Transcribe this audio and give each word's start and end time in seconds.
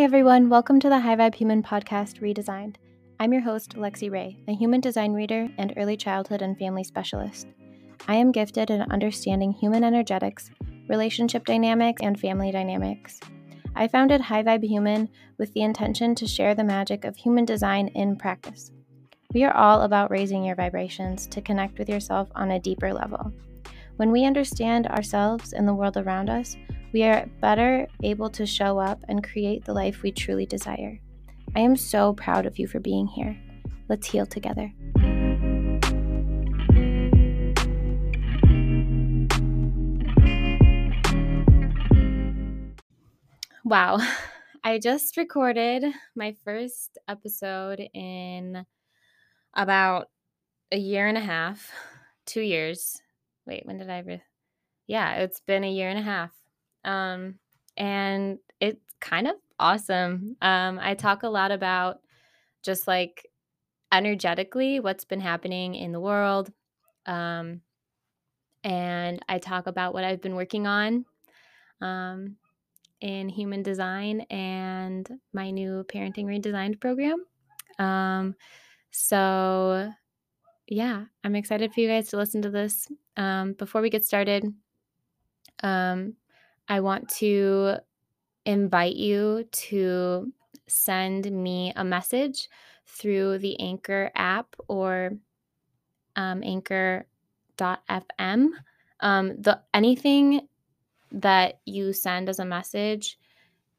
Hey 0.00 0.04
everyone, 0.04 0.48
welcome 0.48 0.80
to 0.80 0.88
the 0.88 1.00
High 1.00 1.16
Vibe 1.16 1.34
Human 1.34 1.62
Podcast 1.62 2.22
Redesigned. 2.22 2.76
I'm 3.18 3.34
your 3.34 3.42
host, 3.42 3.76
Lexi 3.76 4.10
Ray, 4.10 4.38
a 4.48 4.54
human 4.54 4.80
design 4.80 5.12
reader 5.12 5.50
and 5.58 5.74
early 5.76 5.94
childhood 5.94 6.40
and 6.40 6.58
family 6.58 6.84
specialist. 6.84 7.46
I 8.08 8.14
am 8.14 8.32
gifted 8.32 8.70
in 8.70 8.80
understanding 8.90 9.52
human 9.52 9.84
energetics, 9.84 10.50
relationship 10.88 11.44
dynamics, 11.44 12.00
and 12.02 12.18
family 12.18 12.50
dynamics. 12.50 13.20
I 13.74 13.88
founded 13.88 14.22
High 14.22 14.42
Vibe 14.42 14.64
Human 14.64 15.06
with 15.36 15.52
the 15.52 15.60
intention 15.60 16.14
to 16.14 16.26
share 16.26 16.54
the 16.54 16.64
magic 16.64 17.04
of 17.04 17.14
human 17.14 17.44
design 17.44 17.88
in 17.88 18.16
practice. 18.16 18.72
We 19.34 19.44
are 19.44 19.54
all 19.54 19.82
about 19.82 20.10
raising 20.10 20.44
your 20.44 20.56
vibrations 20.56 21.26
to 21.26 21.42
connect 21.42 21.78
with 21.78 21.90
yourself 21.90 22.30
on 22.34 22.52
a 22.52 22.58
deeper 22.58 22.94
level. 22.94 23.34
When 23.96 24.12
we 24.12 24.24
understand 24.24 24.86
ourselves 24.86 25.52
and 25.52 25.68
the 25.68 25.74
world 25.74 25.98
around 25.98 26.30
us, 26.30 26.56
we 26.92 27.04
are 27.04 27.26
better 27.40 27.86
able 28.02 28.30
to 28.30 28.44
show 28.44 28.78
up 28.78 29.04
and 29.08 29.22
create 29.22 29.64
the 29.64 29.72
life 29.72 30.02
we 30.02 30.10
truly 30.10 30.46
desire. 30.46 30.98
I 31.54 31.60
am 31.60 31.76
so 31.76 32.12
proud 32.14 32.46
of 32.46 32.58
you 32.58 32.66
for 32.66 32.80
being 32.80 33.06
here. 33.06 33.36
Let's 33.88 34.08
heal 34.08 34.26
together. 34.26 34.72
Wow, 43.64 43.98
I 44.64 44.78
just 44.78 45.16
recorded 45.16 45.84
my 46.16 46.34
first 46.44 46.98
episode 47.06 47.80
in 47.94 48.66
about 49.54 50.08
a 50.72 50.78
year 50.78 51.06
and 51.06 51.16
a 51.16 51.20
half, 51.20 51.70
two 52.26 52.40
years. 52.40 53.00
Wait, 53.46 53.64
when 53.64 53.78
did 53.78 53.90
I? 53.90 54.00
Re- 54.00 54.22
yeah, 54.86 55.14
it's 55.16 55.40
been 55.40 55.62
a 55.62 55.70
year 55.70 55.88
and 55.88 55.98
a 55.98 56.02
half. 56.02 56.32
Um, 56.84 57.38
and 57.76 58.38
it's 58.60 58.82
kind 59.00 59.26
of 59.26 59.36
awesome. 59.58 60.36
Um, 60.42 60.78
I 60.80 60.94
talk 60.94 61.22
a 61.22 61.28
lot 61.28 61.52
about 61.52 62.00
just 62.62 62.86
like 62.86 63.26
energetically 63.92 64.80
what's 64.80 65.04
been 65.04 65.20
happening 65.20 65.74
in 65.74 65.92
the 65.92 66.00
world. 66.00 66.52
Um, 67.06 67.62
and 68.62 69.20
I 69.28 69.38
talk 69.38 69.66
about 69.66 69.94
what 69.94 70.04
I've 70.04 70.20
been 70.20 70.34
working 70.34 70.66
on 70.66 71.04
um, 71.80 72.36
in 73.00 73.28
human 73.28 73.62
design 73.62 74.20
and 74.30 75.08
my 75.32 75.50
new 75.50 75.84
parenting 75.84 76.26
redesigned 76.26 76.80
program. 76.80 77.24
Um, 77.78 78.34
so, 78.90 79.90
yeah, 80.66 81.04
I'm 81.24 81.36
excited 81.36 81.72
for 81.72 81.80
you 81.80 81.88
guys 81.88 82.08
to 82.08 82.16
listen 82.16 82.42
to 82.42 82.50
this. 82.50 82.86
Um, 83.16 83.54
before 83.54 83.80
we 83.80 83.90
get 83.90 84.04
started, 84.04 84.44
um, 85.62 86.14
I 86.70 86.78
want 86.78 87.08
to 87.18 87.78
invite 88.46 88.94
you 88.94 89.44
to 89.50 90.32
send 90.68 91.30
me 91.30 91.72
a 91.74 91.82
message 91.82 92.48
through 92.86 93.38
the 93.38 93.58
Anchor 93.58 94.12
app 94.14 94.54
or 94.68 95.10
um, 96.14 96.44
anchor.fm. 96.44 97.08
Um, 99.00 99.42
the 99.42 99.60
anything 99.74 100.46
that 101.10 101.58
you 101.66 101.92
send 101.92 102.28
as 102.28 102.38
a 102.38 102.44
message, 102.44 103.18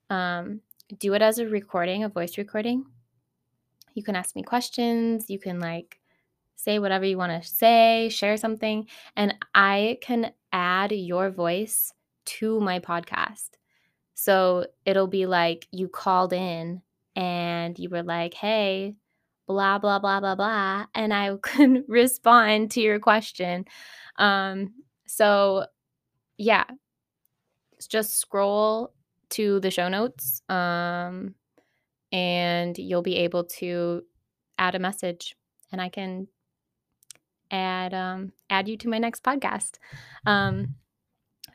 um, 0.10 0.60
do 1.00 1.14
it 1.14 1.22
as 1.22 1.40
a 1.40 1.48
recording, 1.48 2.04
a 2.04 2.10
voice 2.10 2.38
recording. 2.38 2.84
You 3.94 4.04
can 4.04 4.18
ask 4.18 4.36
me 4.36 4.44
questions. 4.44 5.30
You 5.30 5.40
can 5.40 5.62
like 5.62 6.02
say 6.58 6.78
whatever 6.78 7.06
you 7.06 7.18
want 7.18 7.42
to 7.42 7.48
say, 7.48 8.10
share 8.10 8.36
something, 8.36 8.86
and 9.16 9.34
I 9.56 9.98
can 10.02 10.34
add 10.52 10.92
your 10.92 11.30
voice 11.30 11.94
to 12.26 12.60
my 12.60 12.80
podcast. 12.80 13.50
So 14.14 14.68
it'll 14.86 15.08
be 15.08 15.26
like 15.26 15.68
you 15.72 15.88
called 15.88 16.34
in 16.34 16.82
and 17.16 17.78
you 17.78 17.90
were 17.90 18.04
like, 18.04 18.34
hey, 18.34 18.96
blah, 19.48 19.80
blah, 19.80 20.00
blah, 20.00 20.20
blah, 20.20 20.36
blah. 20.36 20.86
And 20.94 21.14
I 21.14 21.36
can 21.44 21.84
respond 21.88 22.72
to 22.72 22.82
your 22.82 23.00
question. 23.00 23.66
Um, 24.18 24.74
so 25.08 25.66
yeah, 26.38 26.66
just 27.88 28.20
scroll 28.20 28.94
to 29.32 29.60
the 29.60 29.72
show 29.72 29.88
notes 29.90 30.42
um, 30.50 31.36
and 32.12 32.78
you'll 32.78 33.02
be 33.02 33.18
able 33.18 33.46
to 33.46 34.04
add 34.58 34.76
a 34.76 34.80
message 34.80 35.36
and 35.72 35.82
I 35.82 35.90
can 35.90 36.28
add 37.50 37.94
um, 37.94 38.32
add 38.50 38.68
you 38.68 38.78
to 38.78 38.90
my 38.90 38.98
next 38.98 39.24
podcast. 39.24 39.78
Um, 40.26 40.76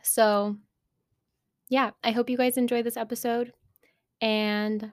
so 0.06 0.56
yeah, 1.68 1.90
I 2.04 2.12
hope 2.12 2.30
you 2.30 2.36
guys 2.36 2.56
enjoy 2.56 2.82
this 2.82 2.96
episode 2.96 3.52
and 4.20 4.92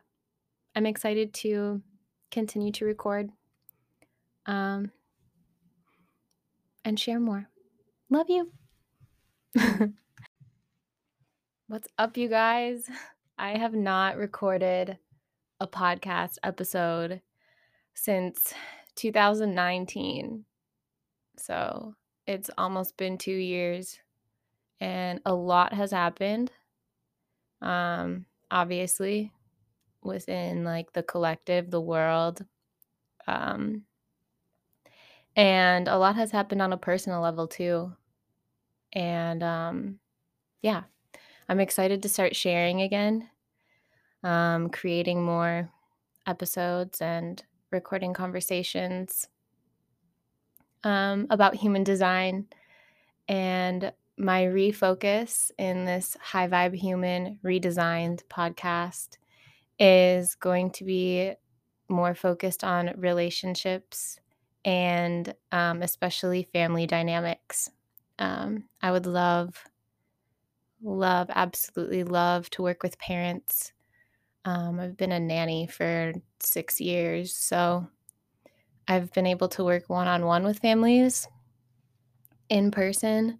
I'm 0.75 0.85
excited 0.87 1.33
to 1.35 1.81
continue 2.31 2.71
to 2.73 2.85
record 2.85 3.29
um, 4.47 4.91
and 6.83 6.99
share 6.99 7.19
more. 7.19 7.47
Love 8.09 8.29
you. 8.29 8.51
What's 11.67 11.87
up, 11.97 12.17
you 12.17 12.27
guys? 12.27 12.89
I 13.37 13.57
have 13.57 13.75
not 13.75 14.17
recorded 14.17 14.97
a 15.59 15.67
podcast 15.67 16.37
episode 16.43 17.21
since 17.93 18.53
2019. 18.95 20.45
So 21.37 21.93
it's 22.25 22.49
almost 22.57 22.97
been 22.97 23.17
two 23.17 23.31
years, 23.31 23.99
and 24.83 25.21
a 25.25 25.33
lot 25.33 25.73
has 25.73 25.91
happened. 25.91 26.51
Um, 27.61 28.25
obviously, 28.51 29.31
within 30.03 30.65
like 30.65 30.91
the 30.91 31.03
collective, 31.03 31.71
the 31.71 31.79
world. 31.79 32.45
Um, 33.25 33.83
and 35.37 35.87
a 35.87 35.97
lot 35.97 36.17
has 36.17 36.31
happened 36.31 36.61
on 36.61 36.73
a 36.73 36.77
personal 36.77 37.21
level 37.21 37.47
too. 37.47 37.93
And 38.91 39.41
um, 39.41 39.99
yeah, 40.61 40.83
I'm 41.47 41.61
excited 41.61 42.03
to 42.03 42.09
start 42.09 42.35
sharing 42.35 42.81
again, 42.81 43.29
um, 44.21 44.69
creating 44.69 45.23
more 45.23 45.69
episodes 46.27 46.99
and 46.99 47.41
recording 47.71 48.13
conversations 48.13 49.29
um, 50.83 51.27
about 51.29 51.55
human 51.55 51.85
design. 51.85 52.47
And 53.29 53.93
my 54.17 54.43
refocus 54.43 55.51
in 55.57 55.85
this 55.85 56.15
high 56.21 56.47
vibe 56.47 56.75
human 56.75 57.39
redesigned 57.43 58.23
podcast 58.25 59.17
is 59.79 60.35
going 60.35 60.71
to 60.71 60.83
be 60.83 61.33
more 61.89 62.15
focused 62.15 62.63
on 62.63 62.93
relationships 62.97 64.19
and 64.65 65.33
um, 65.51 65.81
especially 65.81 66.47
family 66.53 66.87
dynamics. 66.87 67.69
Um, 68.19 68.69
I 68.81 68.91
would 68.91 69.05
love, 69.05 69.63
love, 70.81 71.29
absolutely 71.33 72.03
love 72.03 72.49
to 72.51 72.61
work 72.61 72.83
with 72.83 72.99
parents. 72.99 73.73
Um, 74.45 74.79
I've 74.79 74.97
been 74.97 75.11
a 75.11 75.19
nanny 75.19 75.67
for 75.67 76.13
six 76.39 76.79
years, 76.79 77.33
so 77.33 77.87
I've 78.87 79.11
been 79.13 79.25
able 79.27 79.49
to 79.49 79.63
work 79.63 79.89
one 79.89 80.07
on 80.07 80.25
one 80.25 80.43
with 80.43 80.59
families 80.59 81.27
in 82.49 82.71
person 82.71 83.39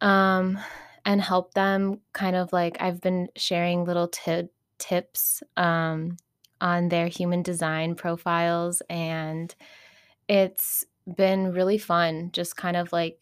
um, 0.00 0.58
and 1.04 1.20
help 1.20 1.54
them 1.54 2.00
kind 2.12 2.36
of 2.36 2.52
like 2.52 2.76
I've 2.80 3.00
been 3.00 3.28
sharing 3.36 3.84
little 3.84 4.08
t- 4.08 4.48
tips 4.78 5.42
um, 5.56 6.16
on 6.60 6.88
their 6.88 7.08
human 7.08 7.42
design 7.42 7.94
profiles 7.94 8.82
and 8.88 9.54
it's 10.28 10.84
been 11.16 11.52
really 11.52 11.78
fun 11.78 12.30
just 12.32 12.56
kind 12.56 12.76
of 12.76 12.92
like 12.92 13.18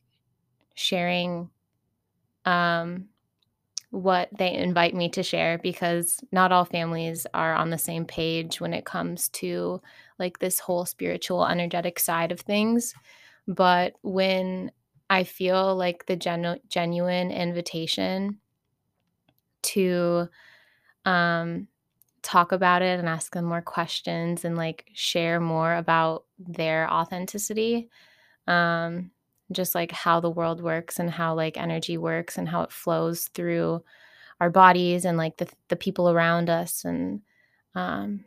sharing 0.74 1.50
um, 2.44 3.08
what 3.90 4.28
they 4.36 4.52
invite 4.52 4.92
me 4.94 5.08
to 5.08 5.22
share 5.22 5.58
because 5.58 6.18
not 6.32 6.50
all 6.50 6.64
families 6.64 7.26
are 7.32 7.54
on 7.54 7.70
the 7.70 7.78
same 7.78 8.04
page 8.04 8.60
when 8.60 8.74
it 8.74 8.84
comes 8.84 9.28
to 9.28 9.80
like 10.18 10.38
this 10.40 10.58
whole 10.58 10.84
spiritual 10.84 11.46
energetic 11.46 12.00
side 12.00 12.32
of 12.32 12.40
things. 12.40 12.92
But 13.46 13.94
when 14.02 14.72
i 15.14 15.24
feel 15.24 15.74
like 15.76 16.06
the 16.06 16.16
genu- 16.16 16.60
genuine 16.68 17.30
invitation 17.30 18.38
to 19.62 20.28
um 21.04 21.66
talk 22.22 22.52
about 22.52 22.82
it 22.82 22.98
and 22.98 23.08
ask 23.08 23.34
them 23.34 23.44
more 23.44 23.62
questions 23.62 24.44
and 24.44 24.56
like 24.56 24.86
share 24.94 25.40
more 25.40 25.74
about 25.74 26.24
their 26.38 26.90
authenticity 26.90 27.88
um 28.46 29.10
just 29.52 29.74
like 29.74 29.92
how 29.92 30.20
the 30.20 30.30
world 30.30 30.62
works 30.62 30.98
and 30.98 31.10
how 31.10 31.34
like 31.34 31.56
energy 31.58 31.98
works 31.98 32.38
and 32.38 32.48
how 32.48 32.62
it 32.62 32.72
flows 32.72 33.26
through 33.34 33.82
our 34.40 34.50
bodies 34.50 35.04
and 35.04 35.18
like 35.18 35.36
the, 35.36 35.48
the 35.68 35.76
people 35.76 36.10
around 36.10 36.50
us 36.50 36.84
and 36.84 37.20
um, 37.74 38.24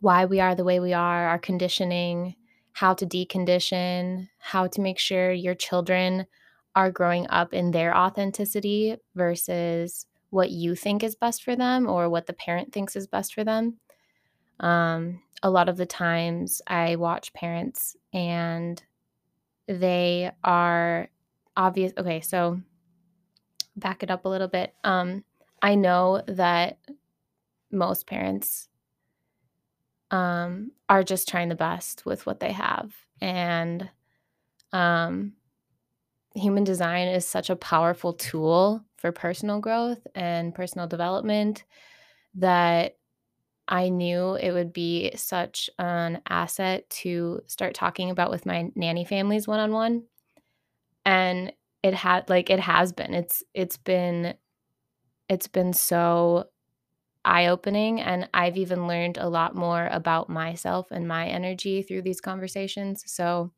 why 0.00 0.24
we 0.26 0.40
are 0.40 0.54
the 0.54 0.64
way 0.64 0.80
we 0.80 0.92
are 0.92 1.28
our 1.28 1.38
conditioning 1.38 2.36
how 2.72 2.94
to 2.94 3.06
decondition 3.06 4.28
how 4.38 4.66
to 4.66 4.80
make 4.80 4.98
sure 4.98 5.32
your 5.32 5.54
children 5.54 6.26
are 6.74 6.90
growing 6.90 7.26
up 7.28 7.52
in 7.52 7.70
their 7.70 7.96
authenticity 7.96 8.96
versus 9.14 10.06
what 10.30 10.50
you 10.50 10.74
think 10.74 11.02
is 11.02 11.14
best 11.14 11.44
for 11.44 11.54
them 11.54 11.86
or 11.86 12.08
what 12.08 12.26
the 12.26 12.32
parent 12.32 12.72
thinks 12.72 12.96
is 12.96 13.06
best 13.06 13.34
for 13.34 13.44
them. 13.44 13.78
Um, 14.60 15.20
a 15.42 15.50
lot 15.50 15.68
of 15.68 15.76
the 15.76 15.86
times 15.86 16.62
I 16.66 16.96
watch 16.96 17.34
parents 17.34 17.96
and 18.14 18.82
they 19.66 20.30
are 20.42 21.08
obvious. 21.56 21.92
Okay, 21.98 22.20
so 22.22 22.60
back 23.76 24.02
it 24.02 24.10
up 24.10 24.24
a 24.24 24.28
little 24.28 24.48
bit. 24.48 24.74
Um, 24.84 25.24
I 25.60 25.74
know 25.74 26.22
that 26.26 26.78
most 27.70 28.06
parents 28.06 28.68
um, 30.12 30.70
are 30.88 31.02
just 31.02 31.28
trying 31.28 31.48
the 31.48 31.56
best 31.56 32.06
with 32.06 32.26
what 32.26 32.38
they 32.38 32.52
have. 32.52 32.94
And 33.20 33.90
um, 34.72 35.32
human 36.34 36.64
design 36.64 37.08
is 37.08 37.26
such 37.26 37.50
a 37.50 37.56
powerful 37.56 38.12
tool 38.12 38.84
for 38.98 39.10
personal 39.10 39.60
growth 39.60 40.06
and 40.14 40.54
personal 40.54 40.86
development 40.86 41.64
that 42.36 42.96
I 43.68 43.88
knew 43.88 44.34
it 44.34 44.52
would 44.52 44.72
be 44.72 45.12
such 45.16 45.70
an 45.78 46.20
asset 46.28 46.88
to 46.90 47.40
start 47.46 47.74
talking 47.74 48.10
about 48.10 48.30
with 48.30 48.46
my 48.46 48.70
nanny 48.74 49.04
families 49.04 49.48
one 49.48 49.60
on 49.60 49.72
one. 49.72 50.04
And 51.06 51.52
it 51.82 51.94
had 51.94 52.28
like 52.28 52.50
it 52.50 52.60
has 52.60 52.92
been. 52.92 53.14
It's 53.14 53.42
it's 53.54 53.76
been 53.76 54.34
it's 55.28 55.48
been 55.48 55.72
so 55.72 56.46
eye 57.24 57.46
opening 57.46 58.00
and 58.00 58.28
I've 58.34 58.56
even 58.56 58.86
learned 58.86 59.18
a 59.18 59.28
lot 59.28 59.54
more 59.54 59.88
about 59.92 60.28
myself 60.28 60.90
and 60.90 61.06
my 61.06 61.26
energy 61.28 61.82
through 61.82 62.02
these 62.02 62.20
conversations. 62.20 63.04
So 63.06 63.52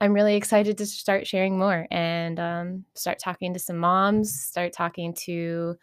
I'm 0.00 0.12
really 0.14 0.36
excited 0.36 0.78
to 0.78 0.86
start 0.86 1.26
sharing 1.26 1.58
more 1.58 1.86
and 1.90 2.40
um, 2.40 2.84
start 2.94 3.18
talking 3.18 3.52
to 3.54 3.60
some 3.60 3.78
moms, 3.78 4.34
start 4.34 4.72
talking 4.72 5.14
to 5.26 5.76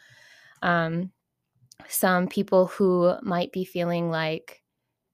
um, 0.64 1.12
some 1.88 2.28
people 2.28 2.68
who 2.68 3.14
might 3.22 3.52
be 3.52 3.66
feeling 3.66 4.10
like 4.10 4.64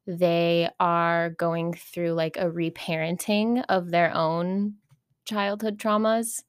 they 0.07 0.69
are 0.79 1.31
going 1.31 1.73
through 1.73 2.13
like 2.13 2.37
a 2.37 2.49
reparenting 2.49 3.63
of 3.69 3.89
their 3.91 4.13
own 4.15 4.75
childhood 5.25 5.77
traumas. 5.77 6.43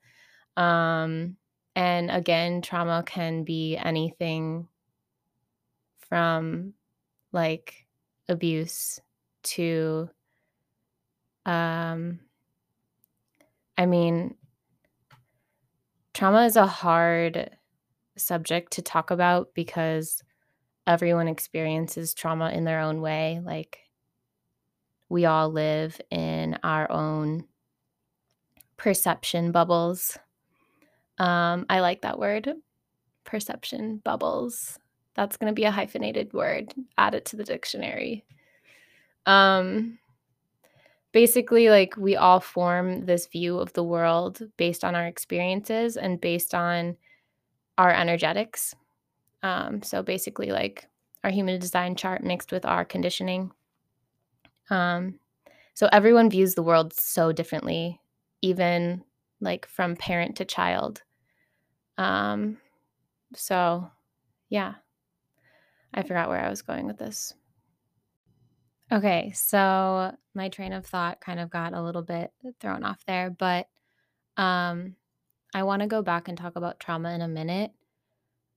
Um, 0.57 1.37
and 1.77 2.11
again, 2.11 2.63
trauma 2.63 3.05
can 3.07 3.45
be 3.45 3.77
anything 3.77 4.69
from 6.15 6.73
like 7.33 7.89
abuse 8.29 9.01
to 9.43 10.09
um 11.45 12.21
I 13.77 13.87
mean 13.87 14.37
trauma 16.13 16.45
is 16.45 16.55
a 16.55 16.69
hard 16.69 17.51
subject 18.17 18.75
to 18.75 18.83
talk 18.83 19.11
about 19.11 19.49
because 19.55 20.23
everyone 20.87 21.27
experiences 21.27 22.15
trauma 22.15 22.51
in 22.51 22.63
their 22.63 22.79
own 22.79 23.01
way 23.01 23.41
like 23.45 23.81
we 25.09 25.25
all 25.25 25.51
live 25.51 26.01
in 26.13 26.57
our 26.63 26.89
own 26.93 27.45
perception 28.77 29.51
bubbles. 29.51 30.17
Um 31.19 31.67
I 31.69 31.81
like 31.81 32.03
that 32.03 32.21
word 32.21 32.53
perception 33.25 34.01
bubbles 34.05 34.79
that's 35.15 35.37
going 35.37 35.51
to 35.51 35.55
be 35.55 35.65
a 35.65 35.71
hyphenated 35.71 36.33
word. 36.33 36.75
Add 36.99 37.15
it 37.15 37.25
to 37.27 37.37
the 37.37 37.45
dictionary. 37.45 38.25
Um 39.27 39.99
basically 41.13 41.71
like 41.71 41.97
we 41.97 42.17
all 42.17 42.41
form 42.41 43.07
this 43.07 43.27
view 43.29 43.57
of 43.59 43.73
the 43.73 43.85
world 43.85 44.43
based 44.57 44.85
on 44.85 44.97
our 44.97 45.07
experiences 45.07 45.97
and 45.97 46.21
based 46.21 46.55
on 46.55 46.97
our 47.79 47.91
energetics. 47.93 48.75
Um 49.43 49.83
so 49.83 50.03
basically 50.03 50.51
like 50.51 50.89
our 51.23 51.31
human 51.31 51.59
design 51.59 51.95
chart 51.97 52.23
mixed 52.23 52.53
with 52.53 52.67
our 52.67 52.85
conditioning. 52.85 53.51
Um 54.69 55.21
so 55.75 55.89
everyone 55.93 56.31
views 56.31 56.55
the 56.55 56.63
world 56.63 56.93
so 56.93 57.33
differently 57.33 58.01
even 58.43 59.03
like 59.41 59.67
from 59.67 59.97
parent 59.97 60.37
to 60.37 60.45
child. 60.45 61.03
Um 61.97 62.59
so 63.35 63.91
yeah. 64.51 64.75
I 65.95 66.03
forgot 66.03 66.29
where 66.29 66.45
I 66.45 66.51
was 66.51 66.63
going 66.63 66.87
with 66.87 66.99
this. 66.99 67.33
Okay, 68.93 69.33
so 69.35 70.15
my 70.35 70.49
train 70.49 70.73
of 70.73 70.85
thought 70.85 71.21
kind 71.21 71.41
of 71.41 71.49
got 71.49 71.73
a 71.73 71.83
little 71.83 72.03
bit 72.03 72.33
thrown 72.61 72.85
off 72.85 73.05
there, 73.07 73.31
but 73.31 73.69
um 74.37 74.97
I 75.55 75.63
want 75.63 75.83
to 75.83 75.89
go 75.89 76.03
back 76.03 76.27
and 76.29 76.37
talk 76.37 76.57
about 76.57 76.81
trauma 76.81 77.13
in 77.15 77.23
a 77.23 77.29
minute. 77.29 77.71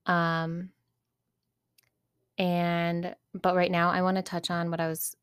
Um 0.04 0.70
and 2.36 3.14
but 3.34 3.56
right 3.56 3.70
now 3.70 3.90
I 3.90 4.02
want 4.02 4.16
to 4.16 4.22
touch 4.22 4.50
on 4.50 4.70
what 4.70 4.80
I 4.80 4.88
was 4.88 5.16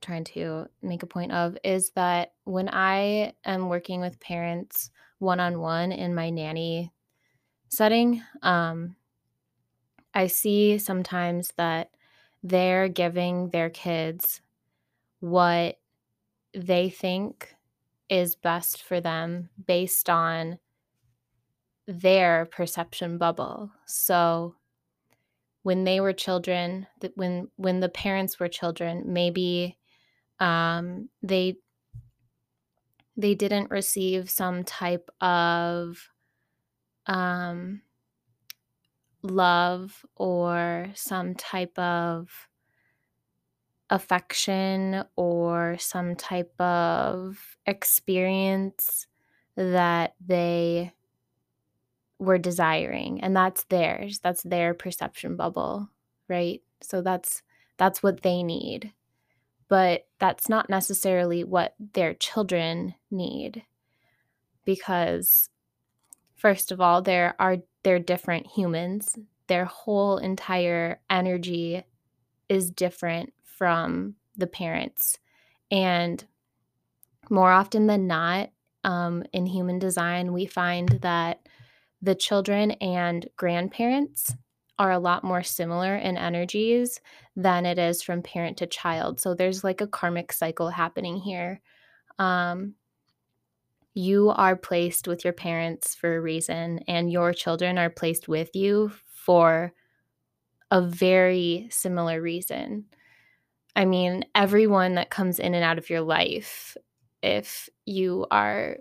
trying 0.00 0.24
to 0.24 0.66
make 0.82 1.02
a 1.02 1.06
point 1.06 1.30
of 1.32 1.56
is 1.62 1.90
that 1.90 2.32
when 2.44 2.68
I 2.68 3.34
am 3.44 3.68
working 3.68 4.00
with 4.00 4.20
parents 4.20 4.90
one-on-one 5.18 5.92
in 5.92 6.14
my 6.14 6.30
nanny 6.30 6.92
setting, 7.68 8.22
um 8.42 8.96
I 10.14 10.26
see 10.26 10.78
sometimes 10.78 11.52
that 11.56 11.90
they're 12.42 12.88
giving 12.88 13.50
their 13.50 13.70
kids 13.70 14.40
what 15.20 15.78
they 16.54 16.90
think 16.90 17.54
is 18.08 18.34
best 18.34 18.82
for 18.82 19.00
them 19.00 19.50
based 19.66 20.10
on 20.10 20.58
their 21.86 22.46
perception 22.46 23.18
bubble. 23.18 23.70
So 23.86 24.56
when 25.62 25.84
they 25.84 26.00
were 26.00 26.12
children, 26.12 26.86
when 27.14 27.48
when 27.56 27.80
the 27.80 27.88
parents 27.88 28.40
were 28.40 28.48
children, 28.48 29.04
maybe 29.06 29.76
um, 30.38 31.08
they 31.22 31.58
they 33.16 33.34
didn't 33.34 33.70
receive 33.70 34.30
some 34.30 34.64
type 34.64 35.10
of 35.20 35.98
um, 37.06 37.82
love 39.22 40.04
or 40.16 40.88
some 40.94 41.34
type 41.34 41.78
of 41.78 42.48
affection 43.90 45.04
or 45.16 45.76
some 45.78 46.14
type 46.14 46.52
of 46.60 47.56
experience 47.66 49.06
that 49.56 50.14
they 50.24 50.92
were 52.18 52.38
desiring 52.38 53.20
and 53.22 53.34
that's 53.34 53.64
theirs 53.64 54.20
that's 54.20 54.42
their 54.42 54.74
perception 54.74 55.36
bubble 55.36 55.88
right? 56.30 56.62
So 56.80 57.02
that's 57.02 57.42
that's 57.76 58.02
what 58.02 58.22
they 58.22 58.42
need. 58.42 58.92
But 59.68 60.06
that's 60.18 60.48
not 60.48 60.70
necessarily 60.70 61.44
what 61.44 61.74
their 61.92 62.14
children 62.14 62.94
need 63.10 63.64
because 64.64 65.50
first 66.36 66.72
of 66.72 66.80
all 66.80 67.02
there 67.02 67.34
are 67.38 67.58
they're 67.82 67.98
different 67.98 68.46
humans. 68.46 69.18
Their 69.46 69.64
whole 69.64 70.18
entire 70.18 71.00
energy 71.08 71.82
is 72.48 72.70
different 72.70 73.32
from 73.44 74.14
the 74.36 74.46
parents. 74.46 75.18
And 75.70 76.24
more 77.28 77.50
often 77.50 77.86
than 77.86 78.06
not, 78.06 78.50
um, 78.84 79.24
in 79.32 79.46
human 79.46 79.78
design, 79.78 80.32
we 80.32 80.46
find 80.46 80.88
that 81.02 81.46
the 82.02 82.14
children 82.14 82.72
and 82.72 83.28
grandparents 83.36 84.34
are 84.78 84.90
a 84.90 84.98
lot 84.98 85.22
more 85.22 85.42
similar 85.42 85.94
in 85.96 86.16
energies 86.16 87.00
than 87.36 87.66
it 87.66 87.78
is 87.78 88.02
from 88.02 88.22
parent 88.22 88.56
to 88.56 88.66
child. 88.66 89.20
So 89.20 89.34
there's 89.34 89.62
like 89.62 89.82
a 89.82 89.86
karmic 89.86 90.32
cycle 90.32 90.70
happening 90.70 91.18
here. 91.18 91.60
Um, 92.18 92.74
you 94.00 94.30
are 94.30 94.56
placed 94.56 95.06
with 95.06 95.24
your 95.24 95.32
parents 95.32 95.94
for 95.94 96.16
a 96.16 96.20
reason, 96.20 96.80
and 96.88 97.12
your 97.12 97.32
children 97.32 97.78
are 97.78 97.90
placed 97.90 98.28
with 98.28 98.56
you 98.56 98.90
for 99.06 99.72
a 100.70 100.80
very 100.80 101.68
similar 101.70 102.22
reason. 102.22 102.86
I 103.76 103.84
mean, 103.84 104.24
everyone 104.34 104.94
that 104.94 105.10
comes 105.10 105.38
in 105.38 105.54
and 105.54 105.64
out 105.64 105.78
of 105.78 105.90
your 105.90 106.00
life, 106.00 106.76
if 107.22 107.68
you 107.84 108.26
are 108.30 108.78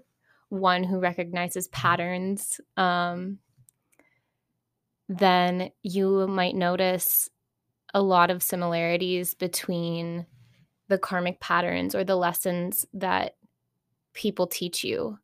one 0.49 0.83
who 0.83 0.99
recognizes 0.99 1.67
patterns, 1.67 2.59
um, 2.77 3.39
then 5.07 5.71
you 5.83 6.27
might 6.27 6.55
notice 6.55 7.29
a 7.93 8.01
lot 8.01 8.31
of 8.31 8.43
similarities 8.43 9.33
between 9.33 10.25
the 10.87 10.97
karmic 10.97 11.39
patterns 11.39 11.93
or 11.93 12.03
the 12.03 12.15
lessons 12.15 12.85
that 12.93 13.35
people 14.13 14.47
teach 14.47 14.83
you. 14.83 15.17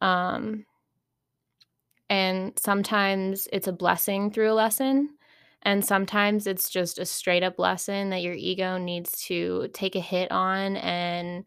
Um, 0.00 0.66
and 2.08 2.58
sometimes 2.58 3.48
it's 3.52 3.68
a 3.68 3.72
blessing 3.72 4.30
through 4.30 4.52
a 4.52 4.54
lesson. 4.54 5.10
And 5.62 5.84
sometimes 5.84 6.46
it's 6.46 6.70
just 6.70 6.98
a 6.98 7.04
straight 7.04 7.42
up 7.42 7.58
lesson 7.58 8.10
that 8.10 8.22
your 8.22 8.34
ego 8.34 8.78
needs 8.78 9.20
to 9.26 9.68
take 9.72 9.94
a 9.94 10.00
hit 10.00 10.32
on 10.32 10.76
and, 10.78 11.46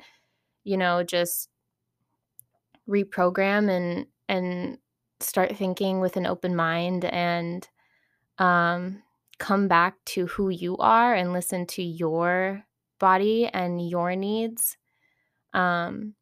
you 0.64 0.78
know, 0.78 1.04
just 1.04 1.50
reprogram 2.88 3.70
and, 3.70 4.06
and 4.30 4.78
start 5.20 5.56
thinking 5.58 6.00
with 6.00 6.16
an 6.16 6.28
open 6.28 6.56
mind 6.56 7.06
and 7.06 7.68
um, 8.38 9.02
come 9.40 9.68
back 9.68 9.96
to 10.06 10.28
who 10.28 10.50
you 10.50 10.78
are 10.78 11.14
and 11.14 11.34
listen 11.34 11.66
to 11.66 11.82
your 11.82 12.64
body 13.00 13.48
and 13.48 13.90
your 13.90 14.16
needs. 14.16 14.78
Um, 15.54 16.16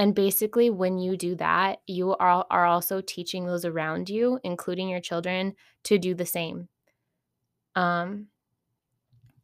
and 0.00 0.14
basically, 0.14 0.70
when 0.70 0.96
you 0.96 1.14
do 1.14 1.34
that, 1.34 1.82
you 1.86 2.16
are, 2.16 2.46
are 2.50 2.64
also 2.64 3.02
teaching 3.02 3.44
those 3.44 3.66
around 3.66 4.08
you, 4.08 4.40
including 4.42 4.88
your 4.88 4.98
children, 4.98 5.54
to 5.84 5.98
do 5.98 6.14
the 6.14 6.24
same. 6.24 6.68
Um, 7.76 8.28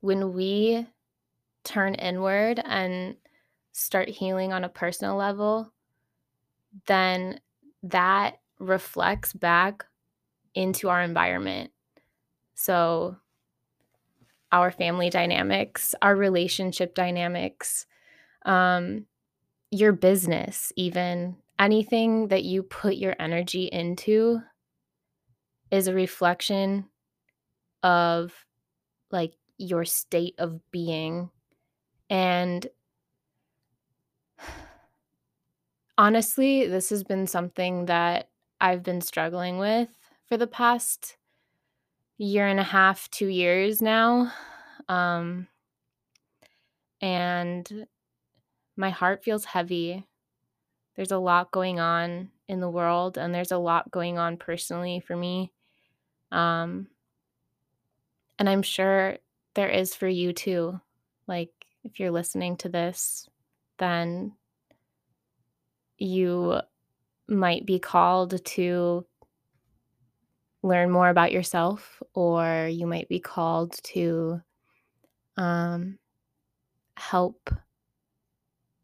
when 0.00 0.32
we 0.32 0.86
turn 1.62 1.94
inward 1.94 2.58
and 2.64 3.16
start 3.72 4.08
healing 4.08 4.54
on 4.54 4.64
a 4.64 4.70
personal 4.70 5.14
level, 5.16 5.70
then 6.86 7.38
that 7.82 8.40
reflects 8.58 9.34
back 9.34 9.84
into 10.54 10.88
our 10.88 11.02
environment. 11.02 11.70
So, 12.54 13.18
our 14.50 14.70
family 14.70 15.10
dynamics, 15.10 15.94
our 16.00 16.16
relationship 16.16 16.94
dynamics, 16.94 17.84
um, 18.46 19.04
your 19.70 19.92
business, 19.92 20.72
even 20.76 21.36
anything 21.58 22.28
that 22.28 22.44
you 22.44 22.62
put 22.62 22.96
your 22.96 23.14
energy 23.18 23.64
into 23.64 24.40
is 25.70 25.88
a 25.88 25.94
reflection 25.94 26.86
of 27.82 28.32
like 29.10 29.34
your 29.58 29.84
state 29.84 30.34
of 30.38 30.60
being. 30.70 31.30
And 32.08 32.66
honestly, 35.98 36.66
this 36.66 36.90
has 36.90 37.02
been 37.02 37.26
something 37.26 37.86
that 37.86 38.28
I've 38.60 38.82
been 38.82 39.00
struggling 39.00 39.58
with 39.58 39.88
for 40.26 40.36
the 40.36 40.46
past 40.46 41.16
year 42.18 42.46
and 42.46 42.60
a 42.60 42.64
half, 42.64 43.10
two 43.10 43.28
years 43.28 43.82
now. 43.82 44.32
Um, 44.88 45.48
and 47.00 47.86
my 48.76 48.90
heart 48.90 49.24
feels 49.24 49.44
heavy. 49.44 50.04
There's 50.94 51.12
a 51.12 51.18
lot 51.18 51.50
going 51.50 51.80
on 51.80 52.30
in 52.48 52.60
the 52.60 52.70
world, 52.70 53.18
and 53.18 53.34
there's 53.34 53.52
a 53.52 53.58
lot 53.58 53.90
going 53.90 54.18
on 54.18 54.36
personally 54.36 55.00
for 55.00 55.16
me. 55.16 55.52
Um, 56.32 56.88
and 58.38 58.48
I'm 58.48 58.62
sure 58.62 59.18
there 59.54 59.68
is 59.68 59.94
for 59.94 60.08
you 60.08 60.32
too. 60.32 60.80
Like, 61.26 61.50
if 61.84 61.98
you're 61.98 62.10
listening 62.10 62.56
to 62.58 62.68
this, 62.68 63.28
then 63.78 64.32
you 65.98 66.60
might 67.28 67.66
be 67.66 67.78
called 67.78 68.44
to 68.44 69.06
learn 70.62 70.90
more 70.90 71.08
about 71.08 71.32
yourself, 71.32 72.02
or 72.14 72.68
you 72.70 72.86
might 72.86 73.08
be 73.08 73.20
called 73.20 73.78
to 73.84 74.40
um, 75.36 75.98
help 76.96 77.50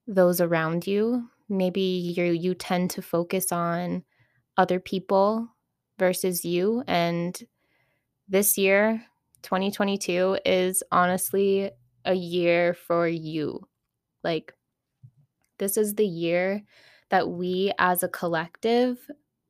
those 0.06 0.40
around 0.40 0.86
you. 0.86 1.28
Maybe 1.48 1.80
you 1.80 2.24
you 2.24 2.54
tend 2.54 2.90
to 2.90 3.02
focus 3.02 3.52
on 3.52 4.04
other 4.56 4.80
people 4.80 5.48
versus 5.98 6.44
you 6.44 6.82
and 6.86 7.38
this 8.28 8.56
year 8.56 9.04
2022 9.42 10.38
is 10.44 10.82
honestly 10.90 11.70
a 12.04 12.14
year 12.14 12.74
for 12.74 13.06
you. 13.06 13.68
Like 14.24 14.54
this 15.58 15.76
is 15.76 15.94
the 15.94 16.06
year 16.06 16.62
that 17.10 17.28
we 17.28 17.72
as 17.78 18.02
a 18.02 18.08
collective, 18.08 18.98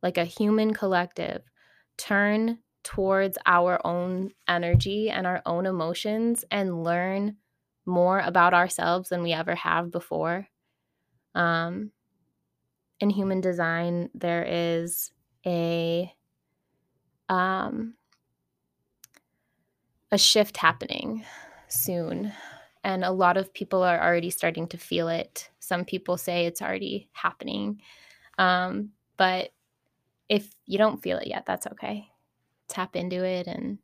like 0.02 0.18
a 0.18 0.24
human 0.24 0.74
collective, 0.74 1.42
turn 1.96 2.58
towards 2.82 3.38
our 3.46 3.80
own 3.86 4.30
energy 4.48 5.08
and 5.08 5.26
our 5.26 5.40
own 5.46 5.66
emotions 5.66 6.44
and 6.50 6.82
learn 6.82 7.36
more 7.86 8.20
about 8.20 8.54
ourselves 8.54 9.08
than 9.08 9.22
we 9.22 9.32
ever 9.32 9.54
have 9.54 9.90
before. 9.90 10.46
Um, 11.34 11.90
in 13.00 13.10
human 13.10 13.40
design, 13.40 14.10
there 14.14 14.44
is 14.46 15.10
a 15.44 16.12
um, 17.28 17.94
a 20.10 20.18
shift 20.18 20.56
happening 20.56 21.24
soon, 21.68 22.32
and 22.84 23.04
a 23.04 23.10
lot 23.10 23.36
of 23.36 23.52
people 23.54 23.82
are 23.82 24.00
already 24.00 24.30
starting 24.30 24.68
to 24.68 24.76
feel 24.76 25.08
it. 25.08 25.50
Some 25.58 25.84
people 25.84 26.16
say 26.16 26.46
it's 26.46 26.62
already 26.62 27.08
happening, 27.12 27.80
um, 28.38 28.90
but 29.16 29.50
if 30.28 30.54
you 30.66 30.78
don't 30.78 31.02
feel 31.02 31.18
it 31.18 31.26
yet, 31.26 31.44
that's 31.46 31.66
okay. 31.66 32.08
Tap 32.68 32.94
into 32.94 33.24
it 33.24 33.46
and 33.46 33.78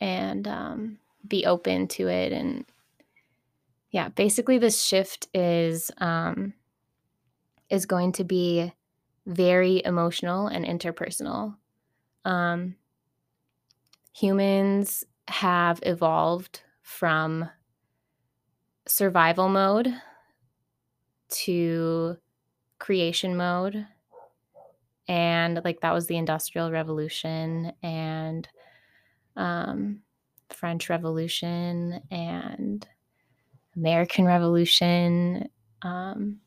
and 0.00 0.46
um, 0.46 0.98
be 1.28 1.46
open 1.46 1.88
to 1.88 2.08
it. 2.08 2.32
And 2.32 2.64
yeah 3.90 4.08
basically 4.10 4.58
this 4.58 4.82
shift 4.82 5.28
is 5.34 5.90
um 5.98 6.52
is 7.70 7.86
going 7.86 8.12
to 8.12 8.24
be 8.24 8.72
very 9.26 9.82
emotional 9.84 10.46
and 10.46 10.64
interpersonal. 10.64 11.56
Um 12.24 12.76
humans 14.12 15.04
have 15.28 15.80
evolved 15.82 16.62
from 16.82 17.48
survival 18.86 19.48
mode 19.48 19.94
to 21.28 22.16
creation 22.78 23.36
mode. 23.36 23.86
And 25.06 25.60
like 25.64 25.80
that 25.80 25.92
was 25.94 26.06
the 26.06 26.16
industrial 26.16 26.70
revolution 26.70 27.72
and 27.82 28.48
um 29.36 30.02
french 30.50 30.88
revolution 30.88 32.00
and 32.10 32.86
American 33.76 34.24
Revolution. 34.24 35.48
Um, 35.82 36.38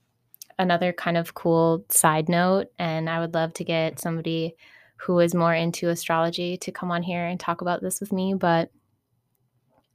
another 0.59 0.93
kind 0.93 1.17
of 1.17 1.33
cool 1.33 1.85
side 1.89 2.29
note, 2.29 2.67
and 2.77 3.09
I 3.09 3.19
would 3.19 3.33
love 3.33 3.53
to 3.53 3.63
get 3.63 3.99
somebody 3.99 4.55
who 4.97 5.19
is 5.19 5.33
more 5.33 5.53
into 5.53 5.89
astrology 5.89 6.57
to 6.57 6.71
come 6.71 6.91
on 6.91 7.01
here 7.01 7.25
and 7.25 7.39
talk 7.39 7.61
about 7.61 7.81
this 7.81 7.99
with 7.99 8.11
me. 8.11 8.35
But 8.35 8.69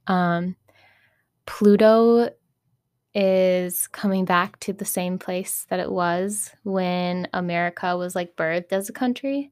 um, 0.07 0.55
Pluto 1.45 2.29
is 3.13 3.87
coming 3.87 4.25
back 4.25 4.59
to 4.59 4.73
the 4.73 4.85
same 4.85 5.17
place 5.17 5.65
that 5.69 5.79
it 5.79 5.91
was 5.91 6.51
when 6.63 7.27
America 7.33 7.95
was 7.95 8.15
like 8.15 8.35
birthed 8.35 8.71
as 8.71 8.89
a 8.89 8.93
country. 8.93 9.51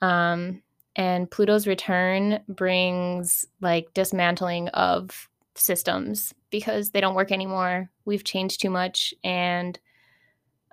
Um, 0.00 0.62
and 0.98 1.30
Pluto's 1.30 1.68
return 1.68 2.40
brings 2.48 3.46
like 3.60 3.94
dismantling 3.94 4.68
of 4.70 5.28
systems 5.54 6.34
because 6.50 6.90
they 6.90 7.00
don't 7.00 7.14
work 7.14 7.30
anymore. 7.30 7.88
We've 8.04 8.24
changed 8.24 8.60
too 8.60 8.68
much 8.68 9.14
and 9.24 9.78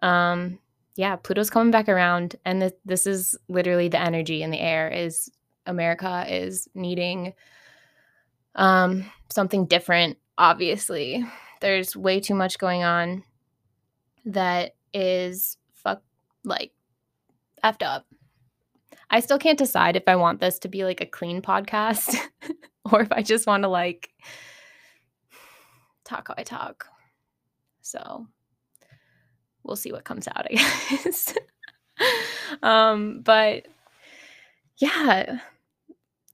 um 0.02 0.60
yeah, 0.98 1.16
Pluto's 1.18 1.50
coming 1.50 1.72
back 1.72 1.88
around 1.88 2.38
and 2.44 2.62
th- 2.62 2.74
this 2.86 3.06
is 3.06 3.38
literally 3.48 3.88
the 3.88 4.00
energy 4.00 4.42
in 4.42 4.50
the 4.50 4.60
air 4.60 4.90
is 4.90 5.30
America 5.68 6.26
is 6.28 6.68
needing 6.74 7.34
um 8.56 9.06
something 9.32 9.68
different 9.68 10.18
obviously. 10.38 11.24
There's 11.62 11.96
way 11.96 12.20
too 12.20 12.36
much 12.36 12.58
going 12.58 12.84
on 12.84 13.24
that 14.26 14.76
is 14.92 15.58
fuck 15.74 16.02
like 16.44 16.72
effed 17.64 17.86
up. 17.86 18.06
I 19.10 19.20
still 19.20 19.40
can't 19.40 19.58
decide 19.58 19.96
if 19.96 20.04
I 20.08 20.16
want 20.16 20.40
this 20.40 20.60
to 20.60 20.68
be 20.68 20.84
like 20.84 21.02
a 21.02 21.06
clean 21.06 21.42
podcast 21.42 22.16
or 22.92 23.02
if 23.02 23.12
I 23.12 23.22
just 23.22 23.48
want 23.48 23.64
to 23.64 23.70
like 23.70 24.10
talk 26.04 26.28
how 26.28 26.36
I 26.38 26.44
talk. 26.44 26.88
So 27.82 28.28
we'll 29.64 29.76
see 29.76 29.92
what 29.92 30.06
comes 30.06 30.28
out, 30.28 30.48
I 30.50 30.54
guess. 31.04 31.34
um, 32.64 33.22
but 33.24 33.68
yeah. 34.78 35.40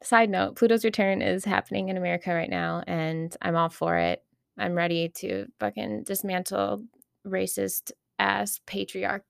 Side 0.03 0.31
note, 0.31 0.55
Pluto's 0.55 0.83
return 0.83 1.21
is 1.21 1.45
happening 1.45 1.89
in 1.89 1.97
America 1.97 2.33
right 2.33 2.49
now, 2.49 2.83
and 2.87 3.35
I'm 3.39 3.55
all 3.55 3.69
for 3.69 3.97
it. 3.97 4.23
I'm 4.57 4.73
ready 4.73 5.09
to 5.17 5.45
fucking 5.59 6.03
dismantle 6.05 6.85
racist 7.25 7.91
ass 8.17 8.59
patriarchal 8.65 9.25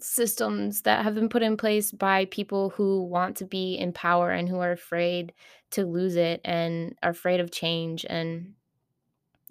systems 0.00 0.82
that 0.82 1.04
have 1.04 1.14
been 1.14 1.28
put 1.28 1.42
in 1.42 1.56
place 1.56 1.92
by 1.92 2.24
people 2.26 2.70
who 2.70 3.04
want 3.04 3.36
to 3.36 3.44
be 3.44 3.74
in 3.74 3.92
power 3.92 4.30
and 4.30 4.48
who 4.48 4.58
are 4.58 4.72
afraid 4.72 5.32
to 5.70 5.84
lose 5.84 6.16
it 6.16 6.40
and 6.44 6.94
are 7.02 7.10
afraid 7.10 7.40
of 7.40 7.50
change 7.50 8.04
and 8.08 8.54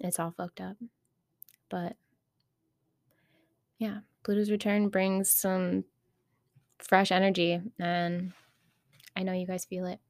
it's 0.00 0.18
all 0.18 0.34
fucked 0.36 0.60
up. 0.60 0.76
But 1.70 1.96
yeah, 3.78 3.98
Pluto's 4.22 4.50
return 4.50 4.88
brings 4.88 5.30
some 5.30 5.84
fresh 6.78 7.10
energy 7.10 7.60
and 7.78 8.32
I 9.16 9.22
know 9.22 9.32
you 9.32 9.46
guys 9.46 9.64
feel 9.64 9.86
it. 9.86 10.00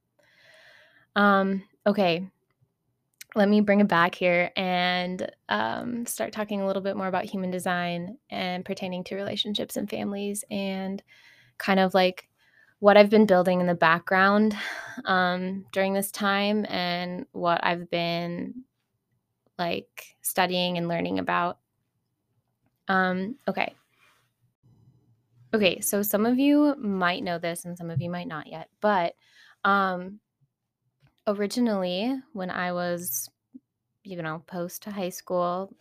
Um 1.14 1.62
okay. 1.86 2.28
Let 3.36 3.48
me 3.48 3.60
bring 3.60 3.80
it 3.80 3.88
back 3.88 4.14
here 4.14 4.52
and 4.56 5.28
um, 5.48 6.06
start 6.06 6.32
talking 6.32 6.60
a 6.60 6.66
little 6.66 6.82
bit 6.82 6.96
more 6.96 7.08
about 7.08 7.24
human 7.24 7.50
design 7.50 8.16
and 8.30 8.64
pertaining 8.64 9.02
to 9.04 9.16
relationships 9.16 9.76
and 9.76 9.90
families 9.90 10.44
and 10.50 11.02
kind 11.58 11.80
of 11.80 11.94
like 11.94 12.28
what 12.78 12.96
I've 12.96 13.10
been 13.10 13.26
building 13.26 13.60
in 13.60 13.66
the 13.66 13.74
background 13.74 14.56
um, 15.04 15.64
during 15.72 15.94
this 15.94 16.12
time 16.12 16.64
and 16.68 17.26
what 17.32 17.64
I've 17.64 17.90
been 17.90 18.64
like 19.58 20.16
studying 20.20 20.78
and 20.78 20.86
learning 20.86 21.18
about. 21.18 21.58
Um, 22.86 23.36
okay. 23.48 23.74
Okay, 25.54 25.80
so 25.80 26.02
some 26.02 26.26
of 26.26 26.38
you 26.38 26.74
might 26.76 27.22
know 27.22 27.38
this 27.38 27.64
and 27.64 27.78
some 27.78 27.90
of 27.90 28.00
you 28.00 28.10
might 28.10 28.28
not 28.28 28.48
yet, 28.48 28.68
but 28.80 29.14
um, 29.64 30.20
originally 31.26 32.14
when 32.32 32.50
I 32.50 32.72
was, 32.72 33.28
you 34.02 34.20
know, 34.20 34.42
post 34.46 34.84
high 34.84 35.08
school, 35.10 35.74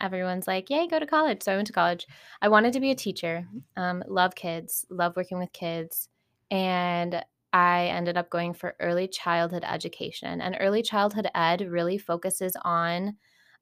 everyone's 0.00 0.46
like, 0.46 0.68
yay, 0.68 0.86
go 0.88 0.98
to 0.98 1.06
college. 1.06 1.42
So 1.42 1.52
I 1.52 1.56
went 1.56 1.66
to 1.68 1.72
college. 1.72 2.06
I 2.40 2.48
wanted 2.48 2.72
to 2.74 2.80
be 2.80 2.90
a 2.90 2.96
teacher, 2.96 3.46
um, 3.76 4.02
love 4.06 4.34
kids, 4.34 4.84
love 4.90 5.16
working 5.16 5.38
with 5.38 5.52
kids. 5.52 6.08
And 6.50 7.24
I 7.52 7.86
ended 7.86 8.16
up 8.16 8.30
going 8.30 8.54
for 8.54 8.76
early 8.80 9.08
childhood 9.08 9.64
education. 9.66 10.40
And 10.40 10.56
early 10.58 10.82
childhood 10.82 11.28
ed 11.34 11.60
really 11.62 11.98
focuses 11.98 12.56
on 12.64 13.16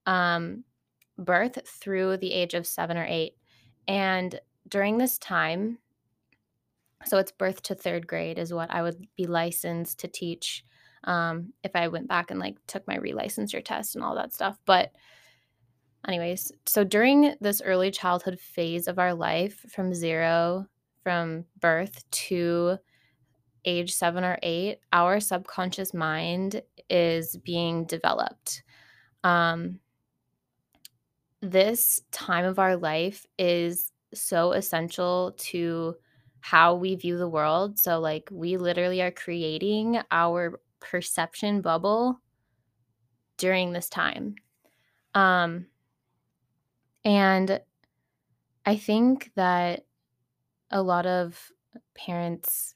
um, 0.07 0.65
birth 1.19 1.59
through 1.67 2.17
the 2.17 2.33
age 2.33 2.55
of 2.55 2.67
seven 2.67 2.97
or 2.97 3.07
eight. 3.07 3.35
And 3.87 4.41
during 4.69 4.99
this 4.99 5.19
time, 5.19 5.79
so 7.05 7.19
it's 7.19 7.33
birth 7.33 7.63
to 7.63 7.75
third 7.75 8.07
grade 8.07 8.39
is 8.39 8.53
what 8.53 8.71
I 8.71 8.83
would 8.83 9.07
be 9.17 9.27
licensed 9.27 9.99
to 10.01 10.09
teach 10.09 10.65
um, 11.05 11.53
if 11.65 11.73
I 11.75 11.89
went 11.89 12.09
back 12.09 12.31
and 12.31 12.41
like 12.41 12.57
took 12.67 12.87
my 12.87 12.97
relicensure 12.97 13.65
test 13.65 13.95
and 13.95 14.05
all 14.05 14.15
that 14.17 14.33
stuff. 14.33 14.59
But 14.65 14.93
anyways, 16.07 16.53
so 16.67 16.85
during 16.85 17.35
this 17.41 17.63
early 17.65 17.91
childhood 17.91 18.39
phase 18.39 18.89
of 18.89 18.99
our 18.99 19.15
life, 19.15 19.65
from 19.69 19.95
zero, 19.95 20.67
from 21.03 21.45
birth 21.61 22.09
to 22.11 22.79
age 23.65 23.93
seven 23.93 24.25
or 24.25 24.39
eight, 24.43 24.79
our 24.93 25.21
subconscious 25.21 25.95
mind 25.95 26.63
is 26.89 27.37
being 27.45 27.85
developed. 27.85 28.63
Um, 29.25 29.81
this 31.43 32.03
time 32.11 32.45
of 32.45 32.59
our 32.59 32.77
life 32.77 33.25
is 33.39 33.93
so 34.13 34.53
essential 34.53 35.35
to 35.39 35.95
how 36.41 36.75
we 36.75 36.95
view 36.97 37.19
the 37.19 37.29
world. 37.29 37.79
So, 37.79 38.01
like, 38.01 38.29
we 38.33 38.57
literally 38.57 39.03
are 39.03 39.11
creating 39.11 40.01
our 40.11 40.59
perception 40.81 41.61
bubble 41.61 42.21
during 43.37 43.73
this 43.73 43.89
time. 43.89 44.35
Um, 45.15 45.67
and 47.05 47.61
I 48.67 48.77
think 48.77 49.33
that 49.35 49.87
a 50.71 50.83
lot 50.83 51.07
of 51.07 51.51
parents 51.95 52.75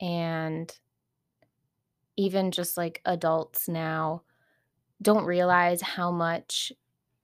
and 0.00 0.72
even 2.16 2.50
just 2.50 2.76
like 2.76 3.02
adults 3.04 3.68
now 3.68 4.22
don't 5.02 5.24
realize 5.24 5.82
how 5.82 6.10
much 6.10 6.72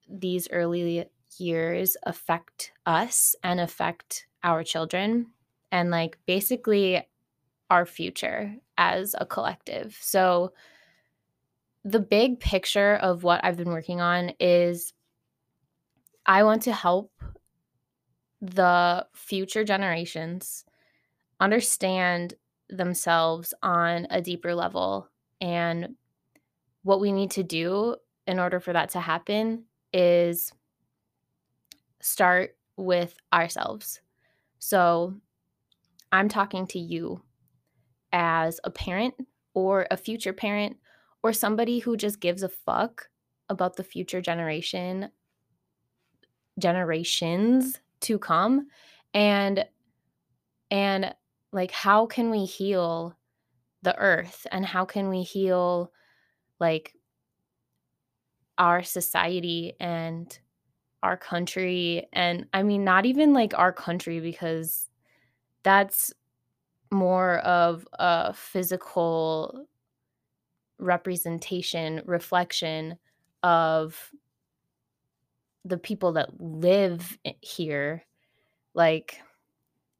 these 0.08 0.48
early 0.50 1.06
years 1.38 1.96
affect 2.04 2.72
us 2.84 3.34
and 3.42 3.60
affect 3.60 4.26
our 4.42 4.62
children 4.62 5.26
and 5.70 5.90
like 5.90 6.18
basically 6.26 7.06
our 7.72 7.86
future 7.86 8.54
as 8.76 9.14
a 9.18 9.24
collective. 9.24 9.96
So 9.98 10.52
the 11.84 12.00
big 12.00 12.38
picture 12.38 12.96
of 12.96 13.24
what 13.24 13.42
I've 13.42 13.56
been 13.56 13.70
working 13.70 14.02
on 14.02 14.32
is 14.38 14.92
I 16.26 16.42
want 16.42 16.60
to 16.62 16.72
help 16.74 17.10
the 18.42 19.06
future 19.14 19.64
generations 19.64 20.66
understand 21.40 22.34
themselves 22.68 23.54
on 23.62 24.06
a 24.10 24.20
deeper 24.20 24.54
level 24.54 25.08
and 25.40 25.94
what 26.82 27.00
we 27.00 27.10
need 27.10 27.30
to 27.30 27.42
do 27.42 27.96
in 28.26 28.38
order 28.38 28.60
for 28.60 28.74
that 28.74 28.90
to 28.90 29.00
happen 29.00 29.64
is 29.94 30.52
start 32.00 32.54
with 32.76 33.14
ourselves. 33.32 34.02
So 34.58 35.14
I'm 36.12 36.28
talking 36.28 36.66
to 36.66 36.78
you 36.78 37.22
as 38.12 38.60
a 38.64 38.70
parent 38.70 39.14
or 39.54 39.86
a 39.90 39.96
future 39.96 40.32
parent 40.32 40.76
or 41.22 41.32
somebody 41.32 41.78
who 41.78 41.96
just 41.96 42.20
gives 42.20 42.42
a 42.42 42.48
fuck 42.48 43.08
about 43.48 43.76
the 43.76 43.84
future 43.84 44.20
generation 44.20 45.10
generations 46.58 47.80
to 48.00 48.18
come 48.18 48.66
and 49.14 49.64
and 50.70 51.14
like 51.52 51.70
how 51.70 52.06
can 52.06 52.30
we 52.30 52.44
heal 52.44 53.16
the 53.82 53.96
earth 53.96 54.46
and 54.52 54.64
how 54.64 54.84
can 54.84 55.08
we 55.08 55.22
heal 55.22 55.92
like 56.60 56.94
our 58.58 58.82
society 58.82 59.74
and 59.80 60.38
our 61.02 61.16
country? 61.16 62.06
And 62.12 62.46
i 62.52 62.62
mean 62.62 62.84
not 62.84 63.06
even 63.06 63.32
like 63.32 63.54
our 63.58 63.72
country 63.72 64.20
because 64.20 64.88
that's 65.62 66.12
more 66.92 67.38
of 67.38 67.86
a 67.94 68.34
physical 68.34 69.66
representation 70.78 72.02
reflection 72.06 72.98
of 73.42 74.10
the 75.64 75.78
people 75.78 76.12
that 76.12 76.40
live 76.40 77.18
here. 77.40 78.04
Like 78.74 79.20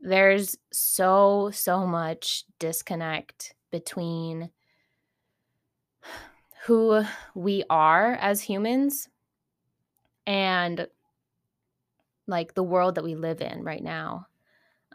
there's 0.00 0.58
so 0.72 1.50
so 1.52 1.86
much 1.86 2.44
disconnect 2.58 3.54
between 3.70 4.50
who 6.66 7.02
we 7.34 7.64
are 7.70 8.14
as 8.14 8.40
humans 8.40 9.08
and 10.26 10.86
like 12.26 12.54
the 12.54 12.62
world 12.62 12.94
that 12.94 13.04
we 13.04 13.14
live 13.14 13.40
in 13.40 13.62
right 13.62 13.82
now. 13.82 14.26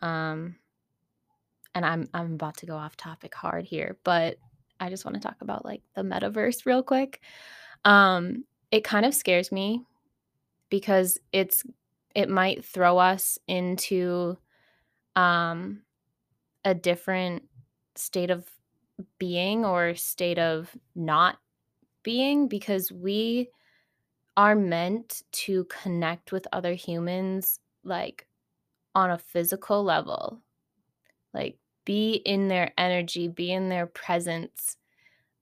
Um 0.02 0.58
and 1.78 1.86
i'm 1.86 2.10
i'm 2.16 2.34
about 2.34 2.58
to 2.58 2.66
go 2.66 2.76
off 2.76 2.98
topic 2.98 3.36
hard 3.36 3.63
here 3.63 3.98
but 4.04 4.38
i 4.80 4.90
just 4.90 5.06
want 5.06 5.13
to 5.13 5.22
talk 5.22 5.38
about 5.42 5.63
like 5.63 5.82
the 5.96 6.02
metaverse 6.02 6.66
real 6.66 6.84
quick. 6.84 7.22
Um 7.86 8.44
it 8.72 8.84
kind 8.84 9.06
of 9.06 9.13
scares 9.13 9.52
me 9.52 9.84
because 10.70 11.20
it's 11.32 11.63
it 12.16 12.30
might 12.30 12.66
throw 12.66 12.98
us 12.98 13.38
into 13.48 14.38
um 15.16 15.84
a 16.66 16.74
different 16.74 17.44
state 17.96 18.32
of 18.32 18.50
being 19.20 19.63
or 19.63 19.94
state 19.94 20.40
of 20.40 20.76
not 20.96 21.38
being 22.04 22.48
because 22.48 22.92
we 22.92 23.50
are 24.36 24.56
meant 24.56 25.22
to 25.32 25.66
connect 25.66 26.32
with 26.32 26.48
other 26.52 26.74
humans 26.74 27.60
like 27.84 28.28
on 28.96 29.12
a 29.12 29.18
physical 29.18 29.84
level. 29.84 30.42
Like 31.34 31.60
be 31.88 32.15
in 32.26 32.50
their 32.50 32.71
energy 32.78 33.28
be 33.28 33.52
in 33.52 33.69
their 33.69 33.88
presence 33.88 34.78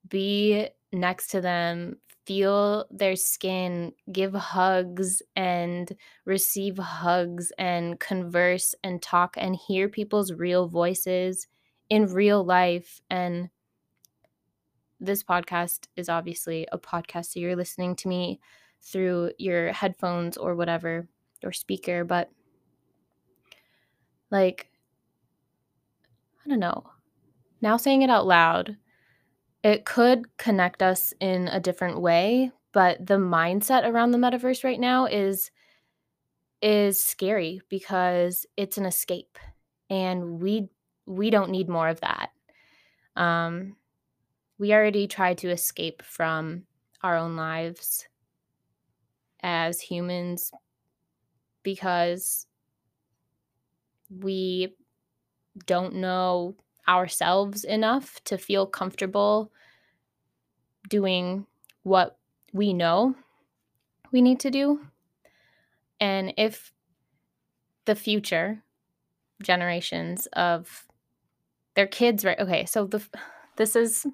be 0.07 0.69
next 0.93 1.27
to 1.27 1.41
them 1.41 1.97
feel 2.25 2.85
their 2.89 3.15
skin, 3.15 3.93
give 4.11 4.33
hugs 4.33 5.21
and 5.35 5.95
receive 6.25 6.77
hugs 6.77 7.51
and 7.57 7.99
converse 7.99 8.73
and 8.83 9.01
talk 9.01 9.35
and 9.37 9.55
hear 9.55 9.87
people's 9.87 10.33
real 10.33 10.67
voices 10.67 11.47
in 11.89 12.11
real 12.11 12.43
life. 12.43 12.99
And 13.09 13.49
this 14.99 15.23
podcast 15.23 15.87
is 15.95 16.09
obviously 16.09 16.67
a 16.71 16.79
podcast, 16.79 17.33
so 17.33 17.39
you're 17.39 17.55
listening 17.55 17.95
to 17.97 18.07
me 18.07 18.39
through 18.81 19.31
your 19.37 19.71
headphones 19.71 20.37
or 20.37 20.55
whatever, 20.55 21.07
or 21.43 21.51
speaker, 21.51 22.03
but 22.03 22.31
like, 24.31 24.71
I 26.45 26.49
don't 26.49 26.59
know. 26.59 26.83
Now 27.61 27.77
saying 27.77 28.03
it 28.03 28.09
out 28.09 28.27
loud, 28.27 28.77
it 29.63 29.85
could 29.85 30.37
connect 30.37 30.83
us 30.83 31.13
in 31.19 31.47
a 31.47 31.59
different 31.59 31.99
way, 31.99 32.51
but 32.71 33.05
the 33.05 33.15
mindset 33.15 33.89
around 33.89 34.11
the 34.11 34.17
metaverse 34.17 34.63
right 34.63 34.79
now 34.79 35.05
is 35.05 35.49
is 36.61 37.01
scary 37.01 37.61
because 37.69 38.45
it's 38.57 38.77
an 38.77 38.85
escape 38.85 39.37
and 39.89 40.39
we 40.41 40.69
we 41.05 41.29
don't 41.29 41.51
need 41.51 41.69
more 41.69 41.87
of 41.89 42.01
that. 42.01 42.29
Um 43.15 43.75
we 44.57 44.73
already 44.73 45.07
tried 45.07 45.39
to 45.39 45.49
escape 45.49 46.01
from 46.03 46.63
our 47.01 47.17
own 47.17 47.35
lives 47.35 48.07
as 49.41 49.81
humans 49.81 50.51
because 51.63 52.47
we 54.09 54.75
don't 55.65 55.95
know 55.95 56.55
ourselves 56.87 57.63
enough 57.63 58.23
to 58.25 58.37
feel 58.37 58.65
comfortable 58.65 59.51
doing 60.89 61.45
what 61.83 62.17
we 62.53 62.73
know 62.73 63.15
we 64.11 64.21
need 64.21 64.39
to 64.39 64.49
do. 64.49 64.79
And 65.99 66.33
if 66.37 66.71
the 67.83 67.95
future 67.95 68.63
generations 69.43 70.25
of 70.33 70.87
their 71.75 71.85
kids 71.85 72.23
right 72.23 72.39
okay 72.39 72.65
so 72.65 72.85
the 72.85 73.05
this 73.57 73.75
is 73.75 74.07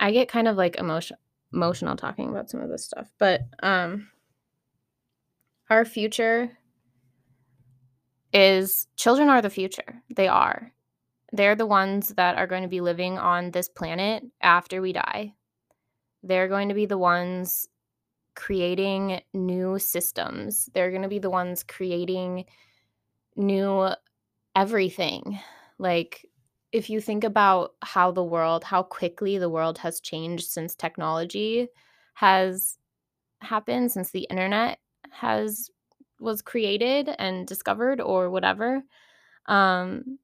i 0.00 0.10
get 0.10 0.28
kind 0.28 0.48
of 0.48 0.56
like 0.56 0.76
emotion 0.76 1.18
emotional 1.52 1.94
talking 1.94 2.30
about 2.30 2.48
some 2.48 2.62
of 2.62 2.70
this 2.70 2.86
stuff 2.86 3.12
but 3.18 3.42
um 3.62 4.08
our 5.68 5.84
future 5.84 6.56
is 8.34 8.88
children 8.96 9.28
are 9.28 9.40
the 9.40 9.48
future. 9.48 10.02
They 10.14 10.28
are. 10.28 10.72
They're 11.32 11.56
the 11.56 11.66
ones 11.66 12.10
that 12.16 12.36
are 12.36 12.46
going 12.46 12.62
to 12.62 12.68
be 12.68 12.80
living 12.80 13.16
on 13.16 13.52
this 13.52 13.68
planet 13.68 14.24
after 14.42 14.82
we 14.82 14.92
die. 14.92 15.34
They're 16.22 16.48
going 16.48 16.68
to 16.68 16.74
be 16.74 16.86
the 16.86 16.98
ones 16.98 17.68
creating 18.34 19.20
new 19.32 19.78
systems. 19.78 20.68
They're 20.74 20.90
going 20.90 21.02
to 21.02 21.08
be 21.08 21.20
the 21.20 21.30
ones 21.30 21.62
creating 21.62 22.44
new 23.36 23.88
everything. 24.56 25.38
Like 25.78 26.26
if 26.72 26.90
you 26.90 27.00
think 27.00 27.22
about 27.24 27.74
how 27.82 28.10
the 28.10 28.24
world, 28.24 28.64
how 28.64 28.82
quickly 28.82 29.38
the 29.38 29.50
world 29.50 29.78
has 29.78 30.00
changed 30.00 30.50
since 30.50 30.74
technology 30.74 31.68
has 32.14 32.78
happened, 33.40 33.92
since 33.92 34.10
the 34.10 34.26
internet 34.30 34.78
has 35.10 35.70
was 36.24 36.42
created 36.42 37.10
and 37.18 37.46
discovered 37.46 38.00
or 38.00 38.30
whatever, 38.30 38.82
um, 39.46 40.18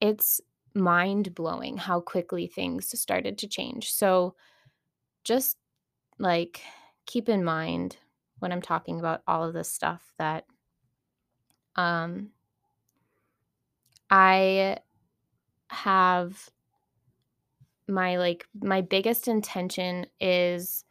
it's 0.00 0.40
mind 0.74 1.34
blowing 1.34 1.76
how 1.76 2.00
quickly 2.00 2.46
things 2.46 2.98
started 2.98 3.38
to 3.38 3.48
change. 3.48 3.92
So 3.92 4.34
just 5.24 5.56
like 6.18 6.60
keep 7.06 7.28
in 7.28 7.44
mind 7.44 7.96
when 8.38 8.52
I'm 8.52 8.62
talking 8.62 8.98
about 8.98 9.22
all 9.26 9.44
of 9.44 9.54
this 9.54 9.70
stuff 9.70 10.02
that 10.18 10.44
um, 11.76 12.30
I 14.10 14.78
have 15.68 16.50
my 17.88 18.16
like 18.16 18.46
my 18.62 18.80
biggest 18.80 19.28
intention 19.28 20.06
is 20.20 20.84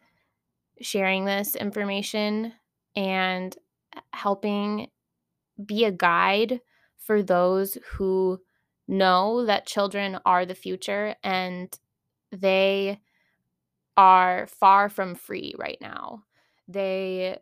sharing 0.80 1.24
this 1.24 1.56
information 1.56 2.52
and 2.96 3.56
helping 4.12 4.90
be 5.64 5.84
a 5.84 5.92
guide 5.92 6.60
for 6.98 7.22
those 7.22 7.78
who 7.92 8.40
know 8.88 9.44
that 9.46 9.66
children 9.66 10.18
are 10.26 10.46
the 10.46 10.54
future 10.54 11.16
and 11.22 11.78
they 12.32 13.00
are 13.96 14.46
far 14.46 14.88
from 14.88 15.14
free 15.14 15.54
right 15.58 15.78
now. 15.80 16.24
They 16.68 17.38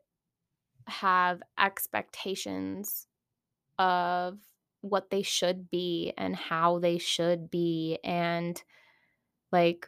have 0.86 1.42
expectations 1.58 3.08
of 3.78 4.38
what 4.82 5.10
they 5.10 5.22
should 5.22 5.70
be 5.70 6.12
and 6.18 6.36
how 6.36 6.78
they 6.78 6.98
should 6.98 7.50
be 7.50 7.98
and 8.04 8.62
like 9.52 9.86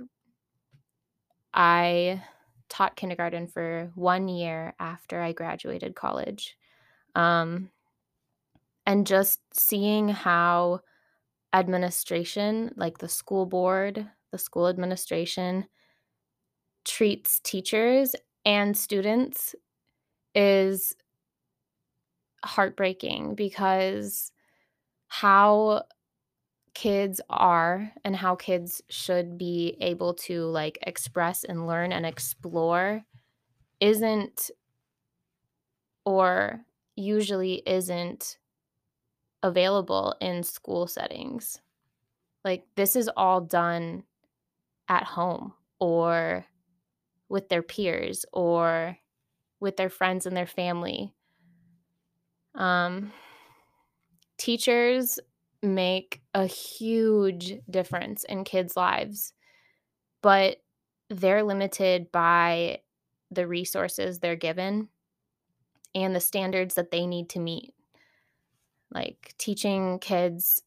I 1.52 2.22
taught 2.68 2.96
kindergarten 2.96 3.48
for 3.48 3.90
1 3.94 4.28
year 4.28 4.74
after 4.80 5.20
I 5.22 5.32
graduated 5.32 5.94
college. 5.94 6.56
Um 7.14 7.70
and 8.86 9.06
just 9.06 9.40
seeing 9.52 10.08
how 10.08 10.80
administration, 11.52 12.72
like 12.76 12.98
the 12.98 13.08
school 13.08 13.46
board, 13.46 14.10
the 14.32 14.38
school 14.38 14.68
administration 14.68 15.66
treats 16.84 17.40
teachers 17.40 18.14
and 18.44 18.76
students 18.76 19.54
is 20.34 20.94
heartbreaking 22.44 23.34
because 23.34 24.30
how 25.08 25.84
kids 26.74 27.20
are 27.30 27.92
and 28.04 28.16
how 28.16 28.34
kids 28.34 28.82
should 28.90 29.38
be 29.38 29.76
able 29.80 30.14
to 30.14 30.44
like 30.46 30.78
express 30.82 31.44
and 31.44 31.66
learn 31.66 31.92
and 31.92 32.04
explore 32.04 33.04
isn't 33.80 34.50
or 36.04 36.64
usually 36.96 37.62
isn't 37.66 38.38
available 39.42 40.16
in 40.20 40.42
school 40.42 40.86
settings. 40.86 41.60
Like 42.44 42.64
this 42.74 42.96
is 42.96 43.08
all 43.16 43.40
done 43.40 44.02
at 44.88 45.04
home 45.04 45.54
or 45.78 46.44
with 47.28 47.48
their 47.48 47.62
peers 47.62 48.26
or 48.32 48.98
with 49.60 49.76
their 49.76 49.88
friends 49.88 50.26
and 50.26 50.36
their 50.36 50.46
family. 50.46 51.14
Um 52.54 53.12
teachers 54.36 55.20
make 55.64 56.20
a 56.34 56.46
huge 56.46 57.54
difference 57.68 58.24
in 58.24 58.44
kids' 58.44 58.76
lives, 58.76 59.32
but 60.22 60.58
they're 61.10 61.42
limited 61.42 62.12
by 62.12 62.80
the 63.30 63.46
resources 63.46 64.18
they're 64.18 64.36
given 64.36 64.88
and 65.94 66.14
the 66.14 66.20
standards 66.20 66.74
that 66.74 66.90
they 66.90 67.06
need 67.06 67.28
to 67.30 67.40
meet. 67.40 67.74
Like 68.92 69.34
teaching 69.38 69.98
kids 69.98 70.62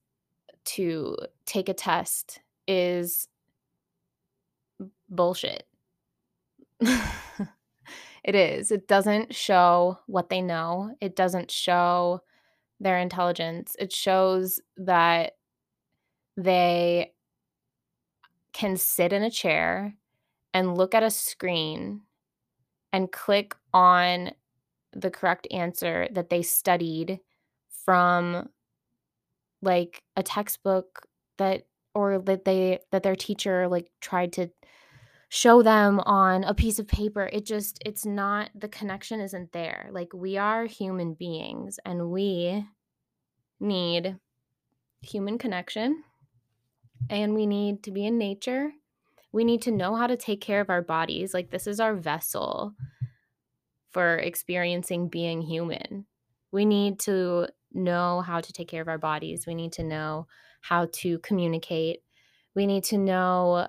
to 0.65 1.17
take 1.45 1.69
a 1.69 1.73
test 1.73 2.41
is 2.67 3.27
bullshit. 5.09 5.65
it 6.81 8.35
is. 8.35 8.71
It 8.71 8.87
doesn't 8.87 9.33
show 9.33 9.99
what 10.07 10.29
they 10.29 10.41
know. 10.41 10.95
It 10.99 11.15
doesn't 11.15 11.51
show 11.51 12.21
their 12.79 12.97
intelligence. 12.99 13.75
It 13.79 13.91
shows 13.91 14.59
that 14.77 15.33
they 16.35 17.13
can 18.53 18.77
sit 18.77 19.13
in 19.13 19.23
a 19.23 19.31
chair 19.31 19.95
and 20.53 20.77
look 20.77 20.95
at 20.95 21.03
a 21.03 21.11
screen 21.11 22.01
and 22.93 23.11
click 23.11 23.55
on 23.73 24.31
the 24.93 25.11
correct 25.11 25.47
answer 25.51 26.07
that 26.11 26.29
they 26.29 26.41
studied 26.41 27.19
from 27.85 28.49
like 29.61 30.03
a 30.15 30.23
textbook 30.23 31.07
that 31.37 31.67
or 31.93 32.19
that 32.19 32.45
they 32.45 32.79
that 32.91 33.03
their 33.03 33.15
teacher 33.15 33.67
like 33.67 33.91
tried 34.01 34.33
to 34.33 34.49
show 35.29 35.61
them 35.61 35.99
on 36.01 36.43
a 36.45 36.53
piece 36.53 36.79
of 36.79 36.87
paper 36.87 37.29
it 37.33 37.45
just 37.45 37.81
it's 37.85 38.05
not 38.05 38.49
the 38.55 38.67
connection 38.67 39.19
isn't 39.19 39.51
there. 39.51 39.89
Like 39.91 40.13
we 40.13 40.37
are 40.37 40.65
human 40.65 41.13
beings 41.13 41.79
and 41.85 42.11
we 42.11 42.65
need 43.59 44.17
human 45.01 45.37
connection 45.37 46.03
and 47.09 47.33
we 47.33 47.45
need 47.45 47.83
to 47.83 47.91
be 47.91 48.05
in 48.05 48.17
nature. 48.17 48.71
We 49.31 49.43
need 49.43 49.61
to 49.63 49.71
know 49.71 49.95
how 49.95 50.07
to 50.07 50.17
take 50.17 50.41
care 50.41 50.61
of 50.61 50.69
our 50.69 50.81
bodies. 50.81 51.33
Like 51.33 51.49
this 51.49 51.67
is 51.67 51.79
our 51.79 51.95
vessel 51.95 52.73
for 53.91 54.17
experiencing 54.17 55.09
being 55.09 55.41
human. 55.41 56.05
We 56.51 56.65
need 56.65 56.99
to 57.01 57.47
know 57.73 58.21
how 58.21 58.41
to 58.41 58.53
take 58.53 58.67
care 58.67 58.81
of 58.81 58.87
our 58.87 58.97
bodies. 58.97 59.45
We 59.45 59.55
need 59.55 59.73
to 59.73 59.83
know 59.83 60.27
how 60.61 60.87
to 60.93 61.19
communicate. 61.19 61.99
We 62.55 62.65
need 62.65 62.85
to 62.85 62.97
know 62.97 63.67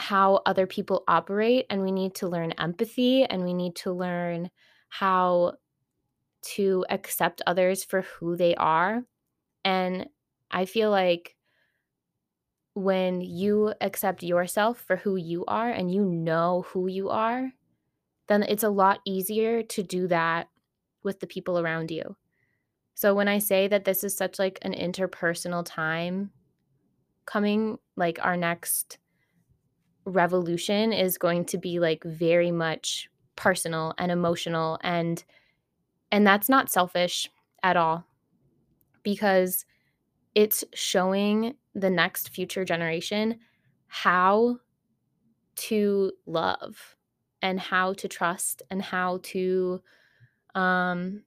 how 0.00 0.40
other 0.46 0.66
people 0.66 1.04
operate 1.06 1.66
and 1.68 1.82
we 1.82 1.92
need 1.92 2.14
to 2.16 2.28
learn 2.28 2.52
empathy 2.52 3.24
and 3.24 3.44
we 3.44 3.52
need 3.52 3.76
to 3.76 3.92
learn 3.92 4.50
how 4.88 5.52
to 6.42 6.84
accept 6.88 7.42
others 7.46 7.84
for 7.84 8.00
who 8.02 8.34
they 8.34 8.54
are. 8.54 9.02
And 9.64 10.08
I 10.50 10.64
feel 10.64 10.90
like 10.90 11.36
when 12.74 13.20
you 13.20 13.74
accept 13.82 14.22
yourself 14.22 14.78
for 14.80 14.96
who 14.96 15.16
you 15.16 15.44
are 15.46 15.70
and 15.70 15.92
you 15.92 16.04
know 16.04 16.64
who 16.68 16.86
you 16.86 17.10
are, 17.10 17.52
then 18.26 18.42
it's 18.44 18.64
a 18.64 18.70
lot 18.70 19.00
easier 19.04 19.62
to 19.62 19.82
do 19.82 20.06
that 20.08 20.48
with 21.02 21.20
the 21.20 21.26
people 21.26 21.58
around 21.58 21.90
you. 21.90 22.16
So 22.94 23.14
when 23.14 23.28
I 23.28 23.38
say 23.38 23.68
that 23.68 23.84
this 23.84 24.02
is 24.02 24.16
such 24.16 24.38
like 24.38 24.58
an 24.62 24.72
interpersonal 24.72 25.64
time 25.64 26.30
coming, 27.26 27.78
like 27.96 28.18
our 28.22 28.36
next 28.36 28.98
revolution 30.04 30.92
is 30.92 31.18
going 31.18 31.44
to 31.44 31.58
be 31.58 31.78
like 31.78 32.02
very 32.04 32.50
much 32.50 33.08
personal 33.36 33.94
and 33.98 34.10
emotional 34.10 34.78
and 34.82 35.24
and 36.12 36.26
that's 36.26 36.48
not 36.48 36.70
selfish 36.70 37.30
at 37.62 37.76
all 37.76 38.04
because 39.02 39.64
it's 40.34 40.64
showing 40.74 41.54
the 41.74 41.90
next 41.90 42.30
future 42.30 42.64
generation 42.64 43.38
how 43.86 44.56
to 45.56 46.12
love 46.26 46.96
and 47.42 47.58
how 47.58 47.92
to 47.94 48.08
trust 48.08 48.62
and 48.70 48.82
how 48.82 49.20
to 49.22 49.80
um, 50.54 51.22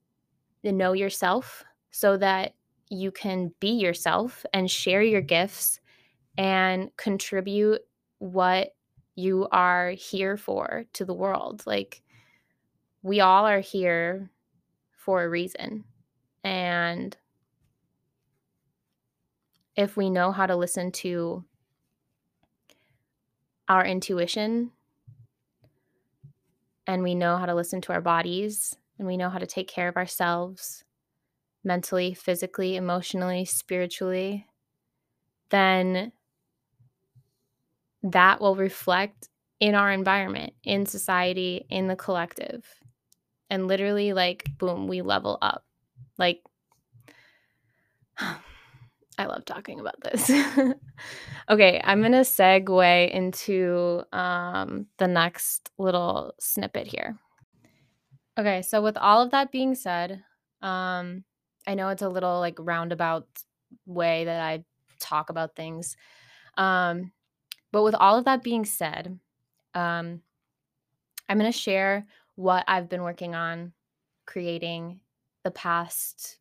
know 0.64 0.94
yourself 0.94 1.64
so 1.92 2.18
that 2.18 2.54
you 2.90 3.12
can 3.12 3.52
be 3.60 3.72
yourself 3.72 4.46
and 4.54 4.70
share 4.70 5.02
your 5.02 5.22
gifts 5.22 5.80
and 6.38 6.90
contribute 6.98 7.82
what 8.24 8.74
you 9.16 9.48
are 9.52 9.90
here 9.92 10.38
for 10.38 10.86
to 10.94 11.04
the 11.04 11.14
world. 11.14 11.64
Like, 11.66 12.02
we 13.02 13.20
all 13.20 13.46
are 13.46 13.60
here 13.60 14.32
for 14.94 15.24
a 15.24 15.30
reason. 15.30 15.84
And 16.42 17.16
if 19.76 19.98
we 19.98 20.10
know 20.10 20.32
how 20.32 20.46
to 20.46 20.56
listen 20.56 20.94
to 20.94 21.44
our 23.68 23.86
intuition 23.86 24.72
and 26.88 27.04
we 27.04 27.16
know 27.16 27.36
how 27.36 27.46
to 27.46 27.56
listen 27.56 27.82
to 27.82 27.92
our 27.92 28.02
bodies 28.02 28.74
and 28.98 29.06
we 29.06 29.18
know 29.18 29.30
how 29.30 29.40
to 29.40 29.48
take 29.48 29.68
care 29.68 29.90
of 29.90 29.98
ourselves 29.98 30.86
mentally, 31.62 32.14
physically, 32.14 32.78
emotionally, 32.78 33.44
spiritually, 33.44 34.48
then 35.50 36.14
that 38.04 38.42
will 38.42 38.56
reflect 38.56 39.30
in 39.60 39.76
our 39.76 39.92
environment, 39.92 40.54
in 40.64 40.86
society, 40.86 41.66
in 41.70 41.88
the 41.88 41.96
collective. 41.96 42.66
And 43.50 43.68
literally, 43.68 44.14
like, 44.14 44.46
boom, 44.58 44.88
we 44.88 45.02
level 45.02 45.38
up. 45.42 45.66
Like, 46.18 46.42
I 49.18 49.26
love 49.26 49.46
talking 49.46 49.80
about 49.80 50.02
this. 50.02 50.30
okay, 51.50 51.80
I'm 51.84 52.00
going 52.00 52.14
to 52.14 52.20
segue 52.20 53.12
into 53.12 54.04
um, 54.12 54.88
the 54.98 55.08
next 55.08 55.70
little 55.78 56.34
snippet 56.40 56.88
here. 56.88 57.18
Okay, 58.38 58.64
so 58.64 58.82
with 58.82 58.98
all 58.98 59.22
of 59.22 59.32
that 59.32 59.52
being 59.52 59.76
said, 59.76 60.24
um, 60.62 61.24
I 61.68 61.76
know 61.76 61.90
it's 61.90 62.02
a 62.02 62.10
little 62.10 62.40
like 62.40 62.58
roundabout 62.60 63.28
way 63.86 64.26
that 64.26 64.42
I 64.42 64.64
talk 65.00 65.30
about 65.30 65.56
things. 65.56 65.96
Um, 66.58 67.12
but 67.74 67.84
with 67.84 67.96
all 67.96 68.18
of 68.18 68.26
that 68.26 68.44
being 68.44 68.66
said, 68.66 69.20
um, 69.74 70.22
I'm 71.28 71.40
going 71.40 71.52
to 71.52 71.58
share 71.58 72.06
what 72.36 72.64
I've 72.68 72.88
been 72.88 73.02
working 73.02 73.34
on 73.34 73.74
creating 74.28 75.00
the 75.44 75.50
past 75.50 76.38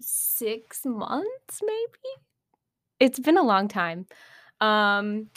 six 0.00 0.84
months, 0.84 1.62
maybe. 1.62 2.26
It's 2.98 3.20
been 3.20 3.38
a 3.38 3.44
long 3.44 3.68
time. 3.68 4.06
Um, 4.60 5.28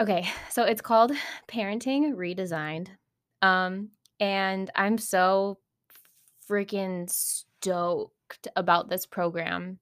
okay, 0.00 0.28
so 0.50 0.62
it's 0.62 0.80
called 0.80 1.10
Parenting 1.48 2.14
Redesigned. 2.14 2.88
Um, 3.42 3.88
and 4.20 4.70
I'm 4.76 4.98
so 4.98 5.58
freaking 6.48 7.10
stoked 7.10 8.46
about 8.54 8.88
this 8.88 9.04
program. 9.04 9.80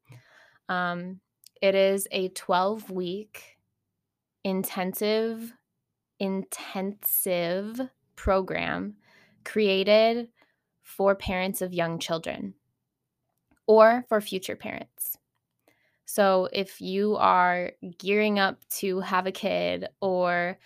Um, 0.71 1.21
it 1.61 1.75
is 1.75 2.09
a 2.11 2.29
12 2.29 2.91
week 2.91 3.56
intensive, 4.46 5.52
intensive 6.20 7.80
program 8.14 8.94
created 9.44 10.28
for 10.85 11.16
parents 11.16 11.61
of 11.61 11.74
young 11.74 11.98
children 11.98 12.54
or 13.66 14.04
for 14.09 14.20
future 14.20 14.54
parents. 14.54 15.18
So 16.04 16.48
if 16.52 16.80
you 16.80 17.16
are 17.16 17.72
gearing 17.98 18.38
up 18.38 18.61
to 18.78 19.00
have 19.00 19.26
a 19.26 19.32
kid, 19.32 19.88
or 20.00 20.59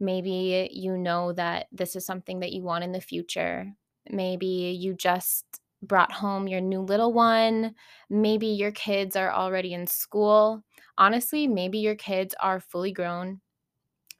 maybe 0.00 0.68
you 0.72 0.98
know 0.98 1.32
that 1.34 1.68
this 1.70 1.94
is 1.94 2.04
something 2.04 2.40
that 2.40 2.50
you 2.50 2.62
want 2.62 2.82
in 2.82 2.90
the 2.90 3.00
future, 3.00 3.72
maybe 4.10 4.76
you 4.76 4.94
just 4.94 5.59
brought 5.82 6.12
home 6.12 6.48
your 6.48 6.60
new 6.60 6.80
little 6.80 7.12
one, 7.12 7.74
maybe 8.10 8.46
your 8.48 8.72
kids 8.72 9.16
are 9.16 9.30
already 9.32 9.72
in 9.74 9.86
school. 9.86 10.62
Honestly, 10.98 11.46
maybe 11.48 11.78
your 11.78 11.96
kids 11.96 12.34
are 12.40 12.60
fully 12.60 12.92
grown. 12.92 13.40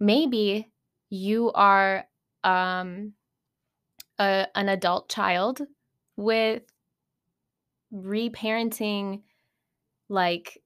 Maybe 0.00 0.72
you 1.10 1.52
are 1.52 2.06
um, 2.44 3.14
a, 4.18 4.46
an 4.54 4.68
adult 4.68 5.08
child 5.08 5.62
with 6.16 6.62
reparenting 7.92 9.22
like 10.08 10.62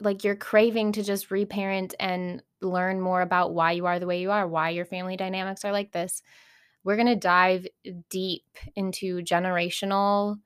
like 0.00 0.24
you're 0.24 0.36
craving 0.36 0.92
to 0.92 1.02
just 1.02 1.30
reparent 1.30 1.94
and 2.00 2.42
learn 2.60 3.00
more 3.00 3.20
about 3.22 3.54
why 3.54 3.72
you 3.72 3.86
are 3.86 3.98
the 3.98 4.06
way 4.06 4.20
you 4.20 4.30
are, 4.30 4.46
why 4.48 4.70
your 4.70 4.84
family 4.84 5.16
dynamics 5.16 5.64
are 5.64 5.72
like 5.72 5.92
this. 5.92 6.22
We're 6.84 6.96
going 6.96 7.08
to 7.08 7.16
dive 7.16 7.66
deep 8.10 8.44
into 8.74 9.22
generational 9.22 10.38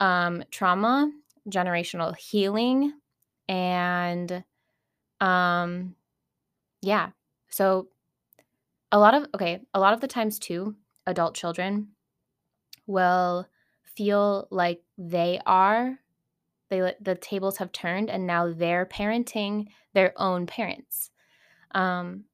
um, 0.00 0.44
trauma, 0.50 1.10
generational 1.48 2.16
healing, 2.16 2.92
and 3.48 4.44
um, 5.20 5.94
yeah. 6.82 7.10
So, 7.48 7.88
a 8.90 8.98
lot 8.98 9.14
of, 9.14 9.26
okay, 9.34 9.60
a 9.74 9.80
lot 9.80 9.94
of 9.94 10.00
the 10.00 10.08
times 10.08 10.38
too, 10.38 10.74
adult 11.06 11.34
children 11.34 11.88
will 12.86 13.46
feel 13.84 14.48
like 14.50 14.82
they 14.96 15.40
are 15.46 15.98
they 16.70 16.94
the 17.00 17.14
tables 17.14 17.58
have 17.58 17.72
turned 17.72 18.10
and 18.10 18.26
now 18.26 18.52
they're 18.52 18.86
parenting 18.86 19.66
their 19.94 20.12
own 20.16 20.46
parents 20.46 21.10
um 21.74 22.24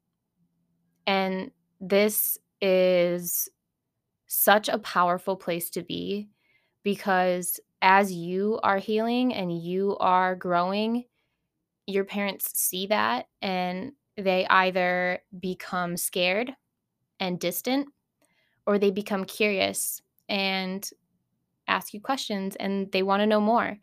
and 1.06 1.50
this 1.80 2.38
is 2.60 3.48
such 4.26 4.68
a 4.68 4.78
powerful 4.78 5.36
place 5.36 5.70
to 5.70 5.82
be 5.82 6.28
because 6.82 7.60
as 7.82 8.12
you 8.12 8.58
are 8.62 8.78
healing 8.78 9.34
and 9.34 9.62
you 9.62 9.96
are 9.98 10.34
growing 10.34 11.04
your 11.86 12.04
parents 12.04 12.58
see 12.58 12.86
that 12.86 13.26
and 13.42 13.92
they 14.16 14.46
either 14.48 15.20
become 15.38 15.96
scared 15.96 16.54
and 17.20 17.38
distant 17.38 17.88
or 18.66 18.78
they 18.78 18.90
become 18.90 19.24
curious 19.24 20.00
and 20.28 20.88
ask 21.68 21.92
you 21.92 22.00
questions 22.00 22.56
and 22.56 22.90
they 22.92 23.02
want 23.02 23.20
to 23.20 23.26
know 23.26 23.40
more. 23.40 23.76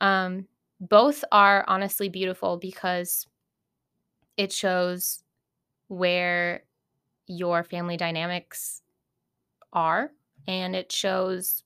Um, 0.00 0.46
both 0.80 1.24
are 1.32 1.64
honestly 1.68 2.08
beautiful 2.08 2.56
because 2.56 3.26
it 4.36 4.52
shows 4.52 5.22
where 5.88 6.64
your 7.26 7.62
family 7.64 7.96
dynamics 7.96 8.82
are 9.72 10.10
and 10.46 10.74
it 10.74 10.90
shows 10.90 11.62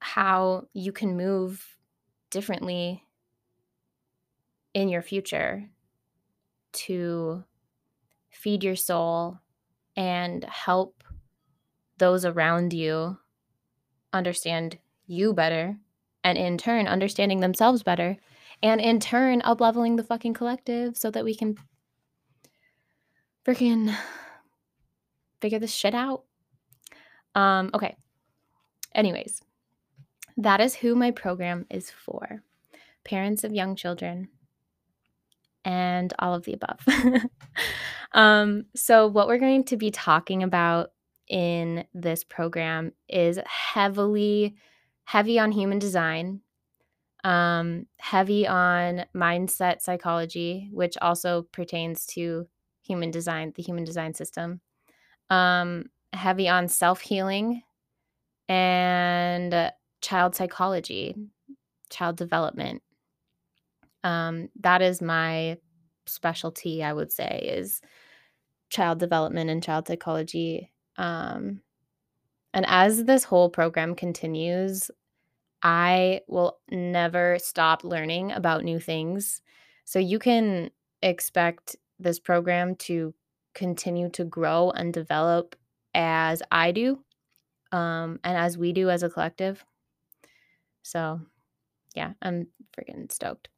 how 0.00 0.66
you 0.72 0.92
can 0.92 1.16
move 1.16 1.76
differently 2.30 3.04
in 4.74 4.88
your 4.88 5.02
future 5.02 5.68
to 6.72 7.44
feed 8.30 8.62
your 8.64 8.76
soul 8.76 9.38
and 9.96 10.44
help 10.44 11.02
those 11.98 12.24
around 12.24 12.72
you 12.72 13.18
understand 14.12 14.78
you 15.06 15.32
better 15.32 15.76
and 16.24 16.38
in 16.38 16.56
turn 16.56 16.86
understanding 16.86 17.40
themselves 17.40 17.82
better 17.82 18.16
and 18.62 18.80
in 18.80 19.00
turn 19.00 19.42
up 19.42 19.60
leveling 19.60 19.96
the 19.96 20.04
fucking 20.04 20.34
collective 20.34 20.96
so 20.96 21.10
that 21.10 21.24
we 21.24 21.34
can 21.34 21.56
freaking 23.46 23.94
figure 25.40 25.58
this 25.58 25.72
shit 25.72 25.94
out. 25.94 26.24
Um 27.34 27.70
okay. 27.74 27.96
Anyways, 28.94 29.40
that 30.36 30.60
is 30.60 30.74
who 30.74 30.94
my 30.94 31.10
program 31.10 31.66
is 31.70 31.90
for. 31.90 32.42
Parents 33.04 33.44
of 33.44 33.52
young 33.52 33.76
children 33.76 34.28
and 35.64 36.12
all 36.18 36.34
of 36.34 36.44
the 36.44 36.54
above. 36.54 36.80
um 38.12 38.64
so 38.74 39.06
what 39.06 39.28
we're 39.28 39.38
going 39.38 39.64
to 39.64 39.76
be 39.76 39.90
talking 39.90 40.42
about 40.42 40.90
in 41.28 41.84
this 41.94 42.24
program 42.24 42.92
is 43.08 43.38
heavily 43.46 44.56
heavy 45.04 45.38
on 45.38 45.52
human 45.52 45.78
design 45.78 46.40
um, 47.22 47.86
heavy 47.98 48.46
on 48.46 49.04
mindset 49.14 49.80
psychology 49.80 50.68
which 50.72 50.96
also 51.00 51.42
pertains 51.52 52.06
to 52.06 52.46
human 52.90 53.10
design 53.10 53.52
the 53.56 53.62
human 53.62 53.84
design 53.84 54.14
system 54.14 54.60
um, 55.30 55.84
heavy 56.12 56.48
on 56.48 56.68
self-healing 56.68 57.62
and 58.48 59.72
child 60.00 60.34
psychology 60.34 61.14
child 61.90 62.16
development 62.16 62.82
um, 64.02 64.48
that 64.60 64.82
is 64.82 65.00
my 65.00 65.56
specialty 66.06 66.82
i 66.82 66.92
would 66.92 67.12
say 67.12 67.40
is 67.44 67.80
child 68.70 68.98
development 68.98 69.50
and 69.50 69.62
child 69.62 69.86
psychology 69.86 70.72
um, 70.96 71.60
and 72.52 72.64
as 72.68 73.04
this 73.04 73.24
whole 73.24 73.48
program 73.48 73.94
continues, 73.94 74.90
I 75.62 76.22
will 76.26 76.58
never 76.70 77.38
stop 77.40 77.84
learning 77.84 78.32
about 78.32 78.64
new 78.64 78.80
things. 78.80 79.42
So 79.84 79.98
you 79.98 80.18
can 80.18 80.70
expect 81.02 81.76
this 82.00 82.18
program 82.18 82.74
to 82.76 83.14
continue 83.54 84.08
to 84.10 84.24
grow 84.24 84.70
and 84.70 84.92
develop 84.92 85.56
as 85.94 86.42
I 86.50 86.72
do 86.72 87.02
um, 87.72 88.20
and 88.24 88.36
as 88.36 88.56
we 88.56 88.72
do 88.72 88.90
as 88.90 89.02
a 89.02 89.10
collective. 89.10 89.64
So, 90.82 91.20
yeah, 91.94 92.12
I'm 92.22 92.46
freaking 92.72 93.10
stoked. 93.10 93.48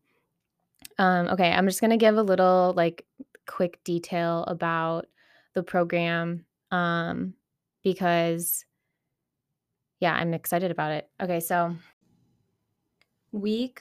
Um, 0.98 1.28
okay, 1.28 1.52
I'm 1.52 1.66
just 1.66 1.80
going 1.80 1.90
to 1.90 1.96
give 1.96 2.16
a 2.16 2.22
little 2.22 2.74
like 2.76 3.06
quick 3.46 3.82
detail 3.84 4.44
about 4.44 5.06
the 5.54 5.62
program 5.62 6.44
um, 6.70 7.34
because 7.82 8.64
yeah, 10.00 10.14
I'm 10.14 10.34
excited 10.34 10.70
about 10.70 10.92
it. 10.92 11.08
Okay, 11.20 11.40
so 11.40 11.76
week 13.30 13.80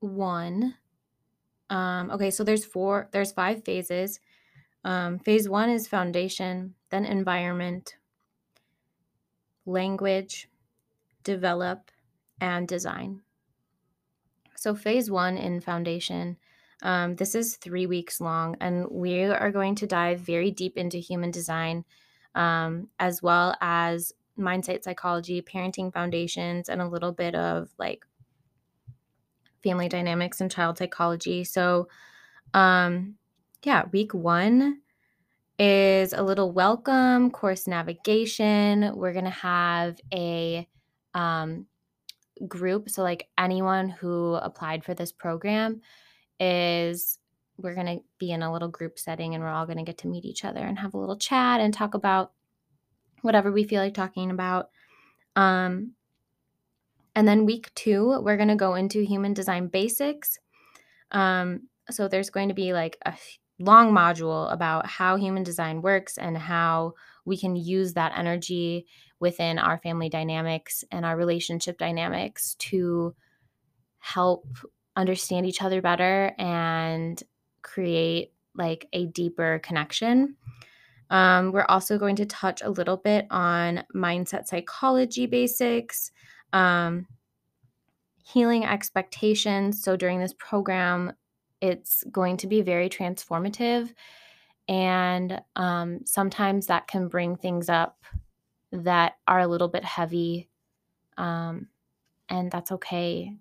one. 0.00 0.74
Um, 1.70 2.10
okay, 2.10 2.30
so 2.30 2.44
there's 2.44 2.64
four, 2.64 3.08
there's 3.12 3.32
five 3.32 3.64
phases. 3.64 4.20
Um, 4.84 5.18
phase 5.18 5.48
one 5.48 5.68
is 5.70 5.88
foundation, 5.88 6.74
then 6.90 7.04
environment, 7.04 7.96
language, 9.64 10.48
develop, 11.24 11.90
and 12.40 12.68
design. 12.68 13.22
So, 14.54 14.74
phase 14.74 15.10
one 15.10 15.36
in 15.36 15.60
foundation, 15.60 16.38
um, 16.82 17.16
this 17.16 17.34
is 17.34 17.56
three 17.56 17.86
weeks 17.86 18.20
long, 18.20 18.56
and 18.60 18.86
we 18.90 19.24
are 19.24 19.50
going 19.50 19.74
to 19.76 19.86
dive 19.86 20.20
very 20.20 20.50
deep 20.50 20.76
into 20.76 20.98
human 20.98 21.30
design 21.30 21.84
um, 22.36 22.88
as 22.98 23.22
well 23.22 23.56
as 23.60 24.12
mindset 24.38 24.84
psychology, 24.84 25.42
parenting 25.42 25.92
foundations, 25.92 26.68
and 26.68 26.80
a 26.80 26.86
little 26.88 27.12
bit 27.12 27.34
of 27.34 27.70
like 27.78 28.06
family 29.62 29.88
dynamics 29.88 30.40
and 30.40 30.50
child 30.50 30.78
psychology. 30.78 31.44
So, 31.44 31.88
um, 32.54 33.14
yeah, 33.62 33.84
week 33.92 34.14
one 34.14 34.80
is 35.58 36.12
a 36.12 36.22
little 36.22 36.52
welcome 36.52 37.30
course 37.30 37.66
navigation. 37.66 38.92
We're 38.94 39.12
going 39.12 39.24
to 39.24 39.30
have 39.30 39.98
a 40.12 40.68
um, 41.14 41.66
group. 42.46 42.90
So, 42.90 43.02
like 43.02 43.28
anyone 43.38 43.88
who 43.88 44.34
applied 44.34 44.84
for 44.84 44.94
this 44.94 45.12
program 45.12 45.80
is 46.38 47.18
we're 47.56 47.74
going 47.74 47.86
to 47.86 48.04
be 48.18 48.32
in 48.32 48.42
a 48.42 48.52
little 48.52 48.68
group 48.68 48.98
setting 48.98 49.34
and 49.34 49.42
we're 49.42 49.50
all 49.50 49.66
going 49.66 49.78
to 49.78 49.84
get 49.84 49.98
to 49.98 50.08
meet 50.08 50.24
each 50.24 50.44
other 50.44 50.60
and 50.60 50.78
have 50.78 50.94
a 50.94 50.98
little 50.98 51.16
chat 51.16 51.60
and 51.60 51.72
talk 51.72 51.94
about 51.94 52.32
whatever 53.22 53.50
we 53.50 53.64
feel 53.64 53.82
like 53.82 53.94
talking 53.94 54.30
about. 54.30 54.68
Um, 55.34 55.92
and 57.16 57.26
then 57.26 57.46
week 57.46 57.74
two, 57.74 58.20
we're 58.20 58.36
going 58.36 58.50
to 58.50 58.54
go 58.56 58.74
into 58.74 59.00
human 59.02 59.32
design 59.32 59.68
basics. 59.68 60.38
Um, 61.10 61.62
so 61.90 62.08
there's 62.08 62.30
going 62.30 62.48
to 62.48 62.54
be 62.54 62.74
like 62.74 62.98
a 63.06 63.14
long 63.58 63.90
module 63.90 64.52
about 64.52 64.86
how 64.86 65.16
human 65.16 65.42
design 65.42 65.80
works 65.80 66.18
and 66.18 66.36
how 66.36 66.92
we 67.24 67.38
can 67.38 67.56
use 67.56 67.94
that 67.94 68.12
energy 68.16 68.86
within 69.18 69.58
our 69.58 69.78
family 69.78 70.10
dynamics 70.10 70.84
and 70.92 71.06
our 71.06 71.16
relationship 71.16 71.78
dynamics 71.78 72.54
to 72.56 73.14
help 73.98 74.46
understand 74.94 75.46
each 75.46 75.62
other 75.62 75.80
better 75.80 76.34
and 76.38 77.22
create 77.62 78.32
like 78.54 78.88
a 78.92 79.06
deeper 79.06 79.58
connection. 79.62 80.36
Um, 81.08 81.52
we're 81.52 81.66
also 81.66 81.98
going 81.98 82.16
to 82.16 82.26
touch 82.26 82.60
a 82.62 82.70
little 82.70 82.96
bit 82.96 83.26
on 83.30 83.84
mindset 83.94 84.46
psychology 84.46 85.26
basics, 85.26 86.10
um, 86.52 87.06
healing 88.24 88.64
expectations. 88.64 89.82
So 89.82 89.96
during 89.96 90.20
this 90.20 90.34
program, 90.38 91.12
it's 91.60 92.04
going 92.10 92.36
to 92.38 92.46
be 92.46 92.62
very 92.62 92.88
transformative. 92.88 93.92
And 94.68 95.40
um, 95.54 96.00
sometimes 96.04 96.66
that 96.66 96.88
can 96.88 97.08
bring 97.08 97.36
things 97.36 97.68
up 97.68 98.04
that 98.72 99.14
are 99.28 99.40
a 99.40 99.46
little 99.46 99.68
bit 99.68 99.84
heavy. 99.84 100.48
Um, 101.16 101.68
and 102.28 102.50
that's 102.50 102.72
okay. 102.72 103.32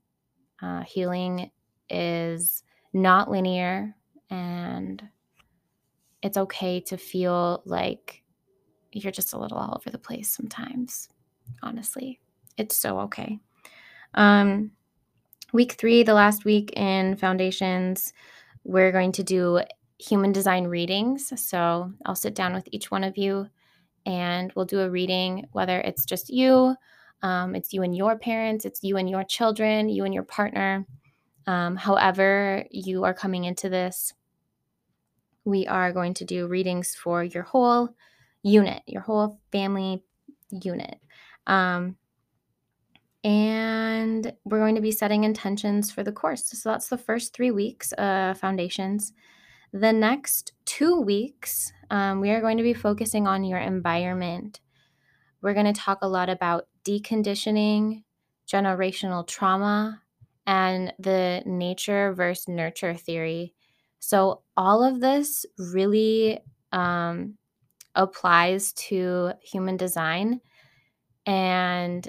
Uh, 0.61 0.83
healing 0.83 1.51
is 1.89 2.63
not 2.93 3.29
linear, 3.29 3.93
and 4.29 5.03
it's 6.21 6.37
okay 6.37 6.79
to 6.79 6.97
feel 6.97 7.61
like 7.65 8.23
you're 8.91 9.11
just 9.11 9.33
a 9.33 9.37
little 9.37 9.57
all 9.57 9.75
over 9.75 9.89
the 9.89 9.97
place 9.97 10.31
sometimes. 10.31 11.09
Honestly, 11.61 12.19
it's 12.57 12.75
so 12.75 12.99
okay. 12.99 13.39
Um, 14.13 14.71
week 15.53 15.73
three, 15.73 16.03
the 16.03 16.13
last 16.13 16.45
week 16.45 16.71
in 16.77 17.15
foundations, 17.17 18.13
we're 18.63 18.91
going 18.91 19.11
to 19.13 19.23
do 19.23 19.61
human 19.99 20.31
design 20.31 20.65
readings. 20.65 21.31
So 21.41 21.91
I'll 22.05 22.15
sit 22.15 22.35
down 22.35 22.53
with 22.53 22.67
each 22.71 22.91
one 22.91 23.03
of 23.03 23.17
you 23.17 23.47
and 24.05 24.51
we'll 24.55 24.65
do 24.65 24.81
a 24.81 24.89
reading, 24.89 25.47
whether 25.51 25.79
it's 25.81 26.05
just 26.05 26.29
you, 26.29 26.75
um, 27.21 27.55
it's 27.55 27.73
you 27.73 27.81
and 27.83 27.95
your 27.95 28.17
parents, 28.17 28.65
it's 28.65 28.83
you 28.83 28.97
and 28.97 29.09
your 29.09 29.23
children, 29.23 29.89
you 29.89 30.03
and 30.03 30.13
your 30.13 30.23
partner. 30.23 30.85
Um, 31.47 31.75
however, 31.75 32.65
you 32.71 33.03
are 33.03 33.13
coming 33.13 33.45
into 33.45 33.69
this, 33.69 34.13
we 35.45 35.67
are 35.67 35.93
going 35.93 36.15
to 36.15 36.25
do 36.25 36.47
readings 36.47 36.95
for 36.95 37.23
your 37.23 37.43
whole 37.43 37.89
unit, 38.41 38.81
your 38.87 39.01
whole 39.01 39.39
family 39.51 40.03
unit. 40.51 40.99
Um, 41.47 41.95
and 43.25 44.31
we're 44.45 44.59
going 44.59 44.75
to 44.75 44.81
be 44.81 44.91
setting 44.91 45.23
intentions 45.23 45.91
for 45.91 46.03
the 46.03 46.11
course. 46.11 46.45
So 46.45 46.69
that's 46.69 46.89
the 46.89 46.97
first 46.97 47.33
three 47.33 47.49
weeks, 47.49 47.91
uh, 47.93 48.35
foundations. 48.35 49.13
The 49.73 49.91
next 49.91 50.53
two 50.65 51.01
weeks, 51.01 51.73
um, 51.89 52.21
we 52.21 52.29
are 52.29 52.39
going 52.39 52.57
to 52.57 52.63
be 52.63 52.75
focusing 52.75 53.25
on 53.25 53.43
your 53.43 53.57
environment. 53.57 54.59
We're 55.41 55.55
going 55.55 55.65
to 55.65 55.73
talk 55.73 55.99
a 56.03 56.07
lot 56.07 56.29
about 56.29 56.67
deconditioning, 56.87 58.03
generational 58.47 59.27
trauma, 59.27 60.03
and 60.45 60.93
the 60.99 61.41
nature 61.47 62.13
versus 62.13 62.47
nurture 62.47 62.93
theory. 62.93 63.55
So, 63.97 64.43
all 64.55 64.83
of 64.83 65.01
this 65.01 65.47
really 65.57 66.41
um, 66.71 67.39
applies 67.95 68.71
to 68.73 69.31
human 69.41 69.77
design. 69.77 70.41
And 71.25 72.07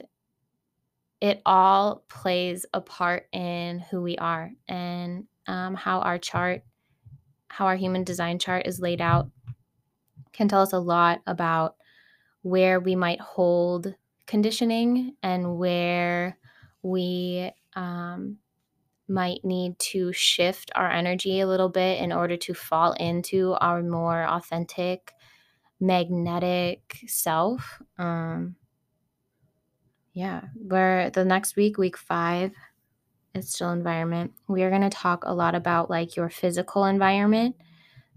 it 1.21 1.41
all 1.47 2.05
plays 2.09 2.67
a 2.75 2.81
part 2.81 3.27
in 3.33 3.79
who 3.79 4.03
we 4.03 4.17
are 4.19 4.51
and 4.69 5.27
um, 5.47 5.75
how 5.75 6.01
our 6.01 6.19
chart, 6.19 6.63
how 7.49 7.67
our 7.67 7.77
human 7.77 8.05
design 8.05 8.39
chart 8.39 8.67
is 8.67 8.81
laid 8.81 9.01
out, 9.01 9.31
can 10.33 10.49
tell 10.49 10.61
us 10.61 10.73
a 10.73 10.79
lot 10.79 11.21
about 11.27 11.77
where 12.43 12.79
we 12.81 12.95
might 12.95 13.21
hold 13.21 13.95
conditioning 14.27 15.15
and 15.23 15.57
where 15.57 16.37
we 16.83 17.51
um, 17.75 18.39
might 19.09 19.45
need 19.45 19.79
to 19.79 20.13
shift 20.13 20.71
our 20.75 20.91
energy 20.91 21.41
a 21.41 21.47
little 21.47 21.69
bit 21.69 22.01
in 22.01 22.13
order 22.13 22.37
to 22.37 22.55
fall 22.55 22.93
into 22.93 23.55
our 23.61 23.83
more 23.83 24.25
authentic, 24.25 25.13
magnetic 25.81 26.99
self. 27.07 27.81
Um, 27.99 28.57
yeah, 30.17 30.45
where 30.55 31.11
the 31.11 31.27
next 31.27 31.57
week, 31.57 31.77
week 31.77 31.99
five, 31.99 32.51
is 33.35 33.51
still 33.51 33.71
environment. 33.71 34.33
We 34.49 34.63
are 34.63 34.71
going 34.71 34.81
to 34.81 34.89
talk 34.89 35.25
a 35.27 35.35
lot 35.35 35.55
about 35.55 35.91
like 35.91 36.17
your 36.17 36.31
physical 36.31 36.87
environment. 36.87 37.55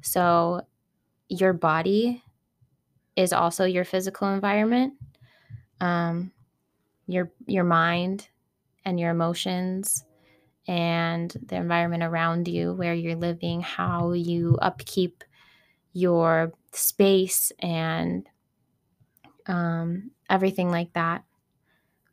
So, 0.02 0.62
your 1.28 1.52
body 1.52 2.24
is 3.18 3.34
also 3.34 3.66
your 3.66 3.84
physical 3.84 4.30
environment. 4.34 4.94
Um, 5.82 6.32
your 7.06 7.34
your 7.48 7.66
mind 7.66 8.30
and 8.86 8.98
your 8.98 9.12
emotions 9.12 10.06
and 10.70 11.36
the 11.48 11.58
environment 11.58 12.04
around 12.04 12.48
you, 12.48 12.72
where 12.76 12.94
you're 12.94 13.18
living, 13.18 13.60
how 13.60 14.14
you 14.14 14.58
upkeep 14.62 15.26
your 15.92 16.54
space 16.72 17.52
and 17.60 18.26
um, 19.48 20.12
everything 20.30 20.72
like 20.72 20.94
that. 20.94 21.26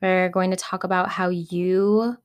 We're 0.06 0.28
going 0.28 0.52
to 0.52 0.56
talk 0.56 0.84
about 0.84 1.08
how 1.08 1.30
you 1.30 2.16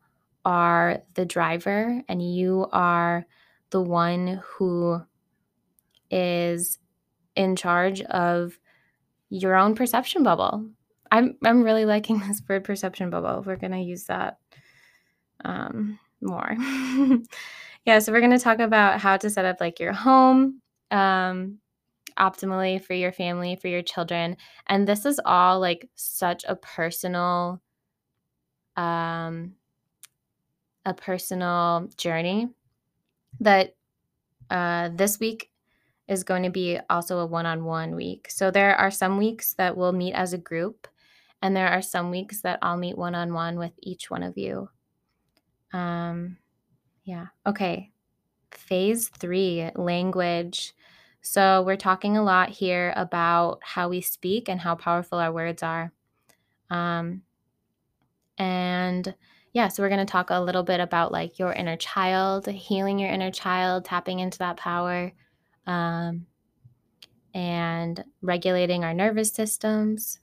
are 0.46 1.02
the 1.16 1.26
driver 1.26 2.00
and 2.08 2.22
you 2.22 2.68
are 2.72 3.26
the 3.72 3.82
one 3.82 4.40
who 4.46 5.02
is 6.12 6.78
in 7.36 7.56
charge 7.56 8.02
of 8.02 8.60
your 9.30 9.56
own 9.56 9.74
perception 9.74 10.22
bubble. 10.22 10.70
I'm 11.10 11.38
I'm 11.44 11.64
really 11.64 11.86
liking 11.86 12.20
this 12.28 12.42
word 12.48 12.64
perception 12.64 13.10
bubble. 13.10 13.42
We're 13.44 13.56
gonna 13.56 13.82
use 13.82 14.04
that 14.04 14.38
um, 15.44 15.98
more. 16.22 16.56
yeah, 17.86 17.98
so 17.98 18.12
we're 18.12 18.22
gonna 18.22 18.38
talk 18.38 18.60
about 18.60 19.00
how 19.00 19.18
to 19.18 19.30
set 19.30 19.46
up 19.46 19.60
like 19.60 19.80
your 19.80 19.94
home 19.94 20.62
um, 20.92 21.58
optimally 22.20 22.80
for 22.80 22.94
your 22.94 23.12
family, 23.12 23.56
for 23.56 23.70
your 23.70 23.82
children, 23.82 24.38
and 24.68 24.88
this 24.88 25.04
is 25.04 25.20
all 25.26 25.60
like 25.60 25.90
such 25.96 26.44
a 26.48 26.56
personal 26.56 27.60
um, 28.82 29.54
a 30.86 30.94
personal 30.94 31.90
journey 31.98 32.50
that 33.40 33.76
uh, 34.50 34.90
this 34.96 35.20
week 35.20 35.52
is 36.08 36.24
going 36.24 36.44
to 36.44 36.50
be 36.50 36.80
also 36.90 37.20
a 37.20 37.26
one 37.26 37.46
on 37.46 37.64
one 37.64 37.96
week. 37.96 38.28
So 38.30 38.50
there 38.50 38.76
are 38.76 38.92
some 38.92 39.18
weeks 39.18 39.54
that 39.54 39.78
we'll 39.78 39.92
meet 39.94 40.14
as 40.14 40.34
a 40.34 40.38
group, 40.38 40.88
and 41.42 41.56
there 41.56 41.68
are 41.68 41.82
some 41.82 42.10
weeks 42.10 42.42
that 42.42 42.60
I'll 42.62 42.78
meet 42.78 42.98
one 42.98 43.16
on 43.16 43.34
one 43.34 43.58
with 43.58 43.74
each 43.82 44.10
one 44.10 44.24
of 44.24 44.38
you. 44.38 44.70
Um, 45.74 46.38
yeah. 47.04 47.28
Okay. 47.46 47.92
Phase 48.52 49.10
three 49.10 49.70
language. 49.76 50.74
So 51.22 51.62
we're 51.62 51.78
talking 51.78 52.18
a 52.18 52.24
lot 52.24 52.50
here 52.50 52.94
about 52.96 53.60
how 53.62 53.90
we 53.90 54.02
speak 54.02 54.50
and 54.50 54.60
how 54.60 54.76
powerful 54.76 55.20
our 55.20 55.32
words 55.32 55.64
are. 55.64 55.94
Um, 56.70 57.22
And 58.42 59.14
yeah, 59.54 59.68
so 59.68 59.84
we're 59.84 59.90
going 59.90 60.06
to 60.06 60.12
talk 60.12 60.32
a 60.32 60.42
little 60.42 60.64
bit 60.64 60.80
about 60.80 61.12
like 61.12 61.38
your 61.38 61.54
inner 61.54 61.78
child, 61.78 62.48
healing 62.48 62.98
your 62.98 63.12
inner 63.12 63.30
child, 63.30 63.86
tapping 63.86 64.20
into 64.20 64.40
that 64.40 64.58
power, 64.58 65.12
um, 65.68 66.26
and 67.36 68.04
regulating 68.24 68.84
our 68.84 68.96
nervous 68.96 69.32
systems. 69.32 70.20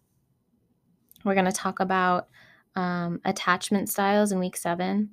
We're 1.25 1.35
going 1.35 1.47
to 1.47 1.53
talk 1.53 1.79
about 1.79 2.27
um, 2.75 3.21
attachment 3.25 3.89
styles 3.89 4.33
in 4.33 4.41
week 4.41 4.57
seven 4.57 5.11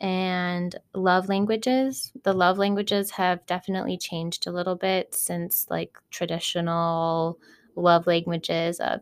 and 0.00 0.76
love 0.94 1.28
languages. 1.28 2.12
The 2.22 2.34
love 2.34 2.56
languages 2.56 3.10
have 3.10 3.44
definitely 3.46 3.98
changed 3.98 4.46
a 4.46 4.52
little 4.52 4.76
bit 4.76 5.12
since 5.12 5.66
like 5.70 5.98
traditional 6.10 7.40
love 7.74 8.06
languages 8.06 8.78
of 8.78 9.00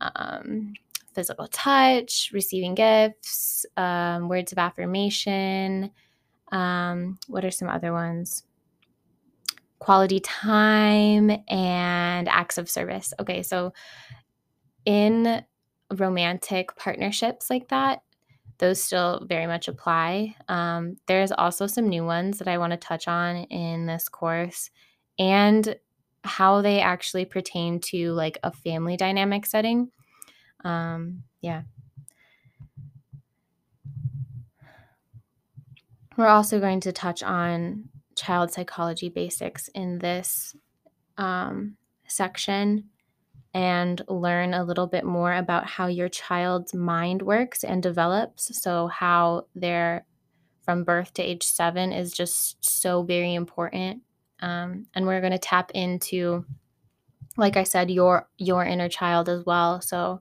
um, 0.00 0.72
physical 1.14 1.48
touch, 1.48 2.30
receiving 2.32 2.74
gifts, 2.74 3.66
um, 3.76 4.28
words 4.28 4.52
of 4.52 4.58
affirmation. 4.58 5.90
Um, 6.50 7.18
what 7.28 7.44
are 7.44 7.50
some 7.50 7.68
other 7.68 7.92
ones? 7.92 8.44
Quality 9.78 10.20
time 10.20 11.30
and 11.48 12.28
acts 12.28 12.58
of 12.58 12.70
service. 12.70 13.12
Okay, 13.20 13.42
so 13.42 13.72
in 14.84 15.44
romantic 15.96 16.76
partnerships 16.76 17.50
like 17.50 17.68
that, 17.68 18.02
those 18.58 18.82
still 18.82 19.26
very 19.28 19.46
much 19.46 19.66
apply. 19.66 20.36
Um, 20.48 20.96
there's 21.06 21.32
also 21.32 21.66
some 21.66 21.88
new 21.88 22.04
ones 22.04 22.38
that 22.38 22.48
I 22.48 22.58
want 22.58 22.70
to 22.72 22.76
touch 22.76 23.08
on 23.08 23.36
in 23.44 23.86
this 23.86 24.08
course 24.08 24.70
and 25.18 25.74
how 26.24 26.62
they 26.62 26.80
actually 26.80 27.24
pertain 27.24 27.80
to 27.80 28.12
like 28.12 28.38
a 28.44 28.52
family 28.52 28.96
dynamic 28.96 29.46
setting. 29.46 29.90
Um, 30.64 31.24
yeah. 31.40 31.62
We're 36.16 36.26
also 36.26 36.60
going 36.60 36.80
to 36.80 36.92
touch 36.92 37.22
on 37.22 37.88
child 38.14 38.52
psychology 38.52 39.08
basics 39.08 39.68
in 39.68 39.98
this 39.98 40.54
um, 41.16 41.76
section 42.06 42.84
and 43.54 44.02
learn 44.08 44.54
a 44.54 44.64
little 44.64 44.86
bit 44.86 45.04
more 45.04 45.34
about 45.34 45.66
how 45.66 45.86
your 45.86 46.08
child's 46.08 46.74
mind 46.74 47.22
works 47.22 47.64
and 47.64 47.82
develops. 47.82 48.62
So, 48.62 48.86
how 48.86 49.46
they're 49.54 50.06
from 50.62 50.84
birth 50.84 51.12
to 51.14 51.22
age 51.22 51.42
seven 51.42 51.92
is 51.92 52.12
just 52.12 52.64
so 52.64 53.02
very 53.02 53.34
important. 53.34 54.02
Um, 54.40 54.86
and 54.94 55.06
we're 55.06 55.20
going 55.20 55.32
to 55.32 55.38
tap 55.38 55.70
into, 55.74 56.44
like 57.36 57.56
I 57.56 57.64
said, 57.64 57.90
your 57.90 58.28
your 58.38 58.64
inner 58.64 58.88
child 58.88 59.28
as 59.28 59.44
well. 59.44 59.80
So, 59.80 60.20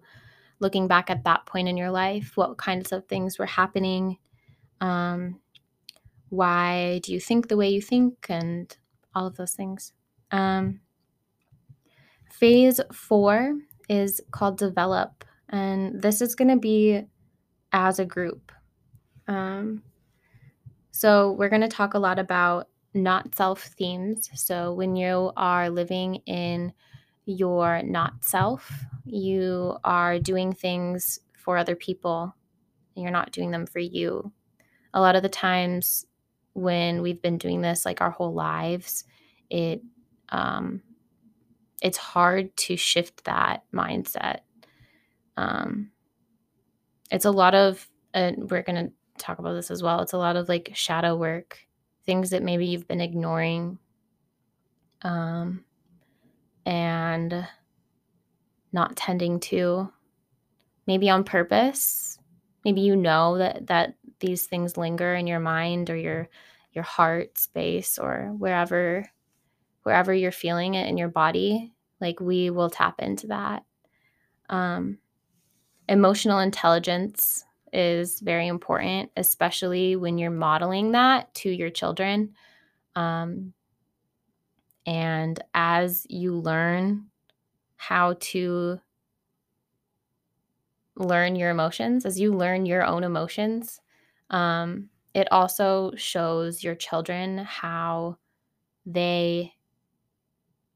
looking 0.62 0.88
back 0.88 1.10
at 1.10 1.26
that 1.26 1.46
point 1.46 1.68
in 1.68 1.76
your 1.76 1.92
life, 1.92 2.34
what 2.36 2.58
kinds 2.58 2.92
of 2.92 3.06
things 3.08 3.38
were 3.38 3.46
happening? 3.46 4.18
Um, 4.80 5.40
why 6.30 7.00
do 7.04 7.12
you 7.12 7.20
think 7.20 7.50
the 7.50 7.58
way 7.58 7.70
you 7.70 7.82
think, 7.82 8.28
and 8.30 8.76
all 9.14 9.28
of 9.28 9.36
those 9.36 9.54
things. 9.54 9.94
Um, 10.32 10.80
phase 12.32 12.80
four 12.94 13.58
is 13.90 14.22
called 14.32 14.58
develop, 14.58 15.26
and 15.50 16.02
this 16.02 16.22
is 16.22 16.36
going 16.36 16.48
to 16.50 16.58
be 16.58 17.04
as 17.74 18.00
a 18.00 18.06
group. 18.06 18.52
Um, 19.28 19.84
so, 20.92 21.32
we're 21.34 21.50
going 21.50 21.62
to 21.62 21.68
talk 21.68 21.94
a 21.94 22.00
lot 22.00 22.20
about 22.20 22.68
not 22.94 23.36
self 23.36 23.64
themes. 23.78 24.30
So, 24.36 24.74
when 24.74 24.96
you 24.96 25.32
are 25.36 25.70
living 25.70 26.16
in 26.26 26.74
your 27.26 27.82
not 27.84 28.24
self, 28.24 28.72
you 29.06 29.78
are 29.84 30.20
doing 30.20 30.54
things 30.54 31.20
for 31.38 31.58
other 31.58 31.76
people, 31.76 32.36
and 32.96 33.04
you're 33.04 33.12
not 33.12 33.32
doing 33.32 33.52
them 33.52 33.66
for 33.66 33.80
you. 33.80 34.32
A 34.94 35.02
lot 35.02 35.16
of 35.16 35.24
the 35.24 35.30
times, 35.30 36.06
when 36.54 37.02
we've 37.02 37.22
been 37.22 37.38
doing 37.38 37.62
this 37.62 37.86
like 37.86 38.02
our 38.02 38.12
whole 38.12 38.34
lives, 38.34 39.06
it 39.50 39.82
um, 40.30 40.82
it's 41.82 41.98
hard 41.98 42.56
to 42.56 42.78
shift 42.78 43.24
that 43.26 43.64
mindset. 43.74 44.40
Um, 45.38 45.92
it's 47.10 47.26
a 47.26 47.32
lot 47.32 47.56
of, 47.56 47.90
and 48.14 48.50
we're 48.50 48.62
gonna 48.62 48.90
talk 49.18 49.40
about 49.40 49.54
this 49.54 49.72
as 49.72 49.82
well. 49.82 50.02
It's 50.02 50.14
a 50.14 50.18
lot 50.18 50.36
of 50.36 50.48
like 50.50 50.72
shadow 50.74 51.16
work, 51.16 51.60
things 52.06 52.30
that 52.32 52.44
maybe 52.44 52.66
you've 52.66 52.88
been 52.88 53.02
ignoring, 53.02 53.80
um, 55.02 55.64
and 56.66 57.48
not 58.74 58.96
tending 58.96 59.40
to, 59.40 59.92
maybe 60.88 61.10
on 61.10 61.24
purpose. 61.24 62.18
Maybe 62.64 62.82
you 62.82 62.96
know 62.96 63.38
that 63.38 63.68
that 63.68 63.96
these 64.20 64.46
things 64.46 64.78
linger 64.78 65.16
in 65.16 65.28
your 65.28 65.40
mind 65.40 65.90
or 65.90 65.98
your 65.98 66.30
your 66.74 66.84
heart 66.84 67.38
space 67.38 67.98
or 67.98 68.34
wherever 68.38 69.10
wherever 69.84 70.14
you're 70.14 70.32
feeling 70.32 70.76
it 70.76 70.88
in 70.88 70.98
your 70.98 71.10
body 71.10 71.74
like 72.00 72.20
we 72.20 72.50
will 72.50 72.70
tap 72.70 72.96
into 73.00 73.28
that 73.28 73.64
um, 74.50 74.98
emotional 75.90 76.40
intelligence 76.40 77.44
is 77.74 78.20
very 78.20 78.48
important 78.48 79.10
especially 79.18 79.96
when 79.96 80.18
you're 80.18 80.32
modeling 80.32 80.92
that 80.92 81.34
to 81.34 81.50
your 81.50 81.70
children 81.70 82.34
um, 82.96 83.54
and 84.86 85.42
as 85.54 86.06
you 86.10 86.36
learn 86.36 87.06
how 87.78 88.16
to 88.20 88.80
learn 90.96 91.36
your 91.36 91.50
emotions 91.50 92.06
as 92.06 92.20
you 92.20 92.34
learn 92.34 92.66
your 92.66 92.84
own 92.84 93.04
emotions 93.04 93.80
um, 94.30 94.90
it 95.14 95.28
also 95.32 95.92
shows 95.96 96.64
your 96.64 96.76
children 96.76 97.40
how 97.40 98.18
they 98.86 99.54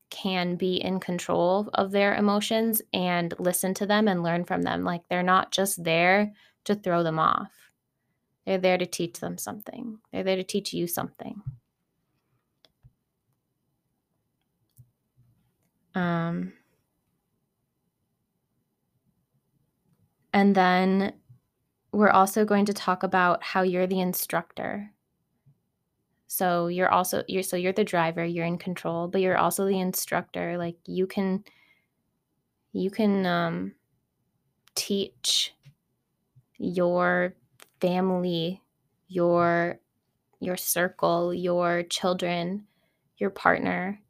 can 0.09 0.55
be 0.55 0.75
in 0.75 0.99
control 0.99 1.69
of 1.73 1.91
their 1.91 2.15
emotions 2.15 2.81
and 2.93 3.33
listen 3.39 3.73
to 3.73 3.85
them 3.85 4.07
and 4.07 4.23
learn 4.23 4.45
from 4.45 4.61
them. 4.61 4.83
Like 4.83 5.07
they're 5.09 5.23
not 5.23 5.51
just 5.51 5.83
there 5.83 6.33
to 6.65 6.75
throw 6.75 7.03
them 7.03 7.19
off, 7.19 7.51
they're 8.45 8.57
there 8.57 8.77
to 8.77 8.85
teach 8.85 9.19
them 9.19 9.37
something, 9.37 9.99
they're 10.11 10.23
there 10.23 10.37
to 10.37 10.43
teach 10.43 10.73
you 10.73 10.87
something. 10.87 11.41
Um, 15.95 16.53
and 20.33 20.55
then 20.55 21.13
we're 21.91 22.09
also 22.09 22.45
going 22.45 22.65
to 22.65 22.73
talk 22.73 23.03
about 23.03 23.43
how 23.43 23.61
you're 23.61 23.87
the 23.87 24.01
instructor. 24.01 24.91
So 26.27 26.67
you're 26.67 26.89
also 26.91 27.23
you're 27.27 27.43
so 27.43 27.55
you're 27.55 27.71
the 27.73 27.83
driver, 27.85 28.25
you're 28.25 28.45
in 28.45 28.57
control, 28.57 29.07
but 29.07 29.21
you're 29.21 29.37
also 29.37 29.65
the 29.65 29.79
instructor. 29.79 30.57
Like 30.57 30.75
you 30.85 31.07
can 31.07 31.43
you 32.73 32.89
can 32.91 33.25
um 33.25 33.73
teach 34.75 35.53
your 36.57 37.35
family, 37.81 38.61
your 39.07 39.79
your 40.39 40.57
circle, 40.57 41.33
your 41.33 41.83
children, 41.83 42.67
your 43.17 43.29
partner 43.29 44.01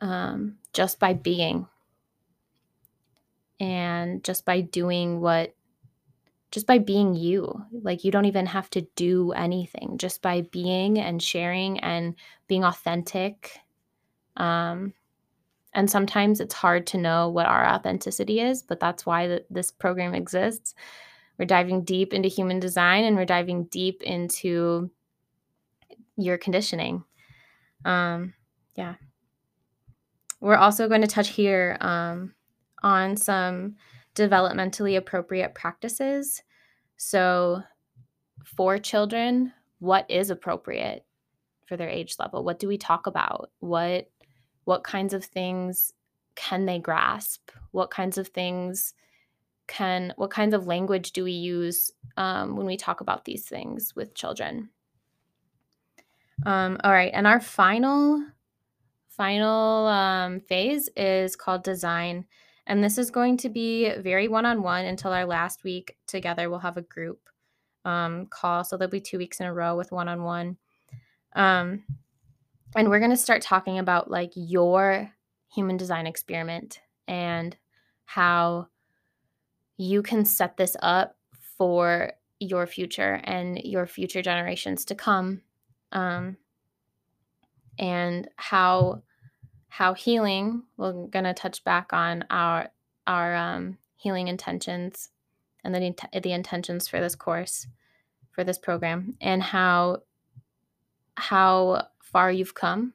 um 0.00 0.56
just 0.72 0.98
by 0.98 1.12
being 1.12 1.66
and 3.58 4.24
just 4.24 4.44
by 4.44 4.60
doing 4.60 5.20
what 5.20 5.54
just 6.50 6.66
by 6.66 6.78
being 6.78 7.14
you. 7.14 7.64
Like 7.70 8.02
you 8.04 8.10
don't 8.10 8.24
even 8.24 8.46
have 8.46 8.68
to 8.70 8.82
do 8.96 9.32
anything, 9.32 9.98
just 9.98 10.20
by 10.20 10.42
being 10.42 10.98
and 10.98 11.22
sharing 11.22 11.78
and 11.80 12.16
being 12.48 12.64
authentic. 12.64 13.60
Um, 14.36 14.94
and 15.72 15.88
sometimes 15.88 16.40
it's 16.40 16.54
hard 16.54 16.88
to 16.88 16.98
know 16.98 17.28
what 17.28 17.46
our 17.46 17.64
authenticity 17.64 18.40
is, 18.40 18.62
but 18.62 18.80
that's 18.80 19.06
why 19.06 19.26
th- 19.28 19.44
this 19.48 19.70
program 19.70 20.14
exists. 20.14 20.74
We're 21.38 21.44
diving 21.44 21.84
deep 21.84 22.12
into 22.12 22.28
human 22.28 22.58
design 22.58 23.04
and 23.04 23.16
we're 23.16 23.24
diving 23.24 23.64
deep 23.64 24.02
into 24.02 24.90
your 26.16 26.36
conditioning. 26.36 27.04
Um, 27.84 28.34
yeah. 28.74 28.94
We're 30.40 30.56
also 30.56 30.88
going 30.88 31.02
to 31.02 31.06
touch 31.06 31.28
here 31.28 31.76
um, 31.80 32.34
on 32.82 33.16
some 33.16 33.76
developmentally 34.14 34.96
appropriate 34.96 35.54
practices. 35.54 36.42
So, 36.96 37.62
for 38.44 38.78
children, 38.78 39.52
what 39.78 40.10
is 40.10 40.30
appropriate 40.30 41.04
for 41.66 41.76
their 41.76 41.88
age 41.88 42.16
level? 42.18 42.42
What 42.42 42.58
do 42.58 42.68
we 42.68 42.78
talk 42.78 43.06
about? 43.06 43.50
What 43.60 44.10
what 44.64 44.84
kinds 44.84 45.14
of 45.14 45.24
things 45.24 45.92
can 46.34 46.66
they 46.66 46.78
grasp? 46.78 47.50
What 47.72 47.90
kinds 47.90 48.18
of 48.18 48.28
things 48.28 48.94
can 49.66 50.12
what 50.16 50.30
kinds 50.30 50.54
of 50.54 50.66
language 50.66 51.12
do 51.12 51.24
we 51.24 51.32
use 51.32 51.92
um, 52.16 52.56
when 52.56 52.66
we 52.66 52.76
talk 52.76 53.00
about 53.00 53.24
these 53.24 53.46
things 53.46 53.94
with 53.94 54.14
children? 54.14 54.70
Um, 56.44 56.78
all 56.82 56.92
right, 56.92 57.12
and 57.14 57.26
our 57.26 57.40
final 57.40 58.24
final 59.20 59.86
um, 59.86 60.40
phase 60.40 60.88
is 60.96 61.36
called 61.36 61.62
design 61.62 62.24
And 62.66 62.82
this 62.82 62.96
is 62.96 63.10
going 63.10 63.36
to 63.38 63.50
be 63.50 63.92
very 63.98 64.28
one 64.28 64.46
on 64.46 64.62
one 64.62 64.86
until 64.86 65.12
our 65.12 65.26
last 65.26 65.62
week 65.62 65.98
together. 66.06 66.48
We'll 66.48 66.60
have 66.60 66.78
a 66.78 66.82
group 66.82 67.28
um, 67.84 68.28
call. 68.30 68.64
So 68.64 68.78
there'll 68.78 68.90
be 68.90 68.98
two 68.98 69.18
weeks 69.18 69.38
in 69.38 69.44
a 69.44 69.52
row 69.52 69.76
with 69.76 69.92
one 69.92 70.08
on 70.08 70.22
one. 70.22 70.56
And 72.74 72.88
we're 72.88 72.98
going 72.98 73.10
to 73.10 73.16
start 73.16 73.42
talking 73.42 73.78
about 73.78 74.10
like 74.10 74.32
your 74.34 75.12
human 75.54 75.76
design 75.76 76.06
experiment 76.06 76.80
and 77.06 77.54
how 78.06 78.68
you 79.76 80.02
can 80.02 80.24
set 80.24 80.56
this 80.56 80.78
up 80.80 81.16
for 81.58 82.14
your 82.38 82.66
future 82.66 83.20
and 83.24 83.58
your 83.64 83.86
future 83.86 84.22
generations 84.22 84.86
to 84.86 84.94
come 84.94 85.42
um, 85.92 86.38
and 87.78 88.26
how 88.36 89.02
how 89.70 89.94
healing 89.94 90.62
we're 90.76 90.92
going 91.06 91.24
to 91.24 91.32
touch 91.32 91.64
back 91.64 91.92
on 91.92 92.24
our 92.28 92.68
our 93.06 93.34
um, 93.34 93.78
healing 93.96 94.28
intentions 94.28 95.08
and 95.64 95.74
the, 95.74 95.94
the 96.20 96.32
intentions 96.32 96.86
for 96.86 97.00
this 97.00 97.14
course 97.14 97.66
for 98.30 98.44
this 98.44 98.58
program 98.58 99.14
and 99.20 99.42
how 99.42 100.02
how 101.16 101.86
far 102.02 102.30
you've 102.30 102.54
come 102.54 102.92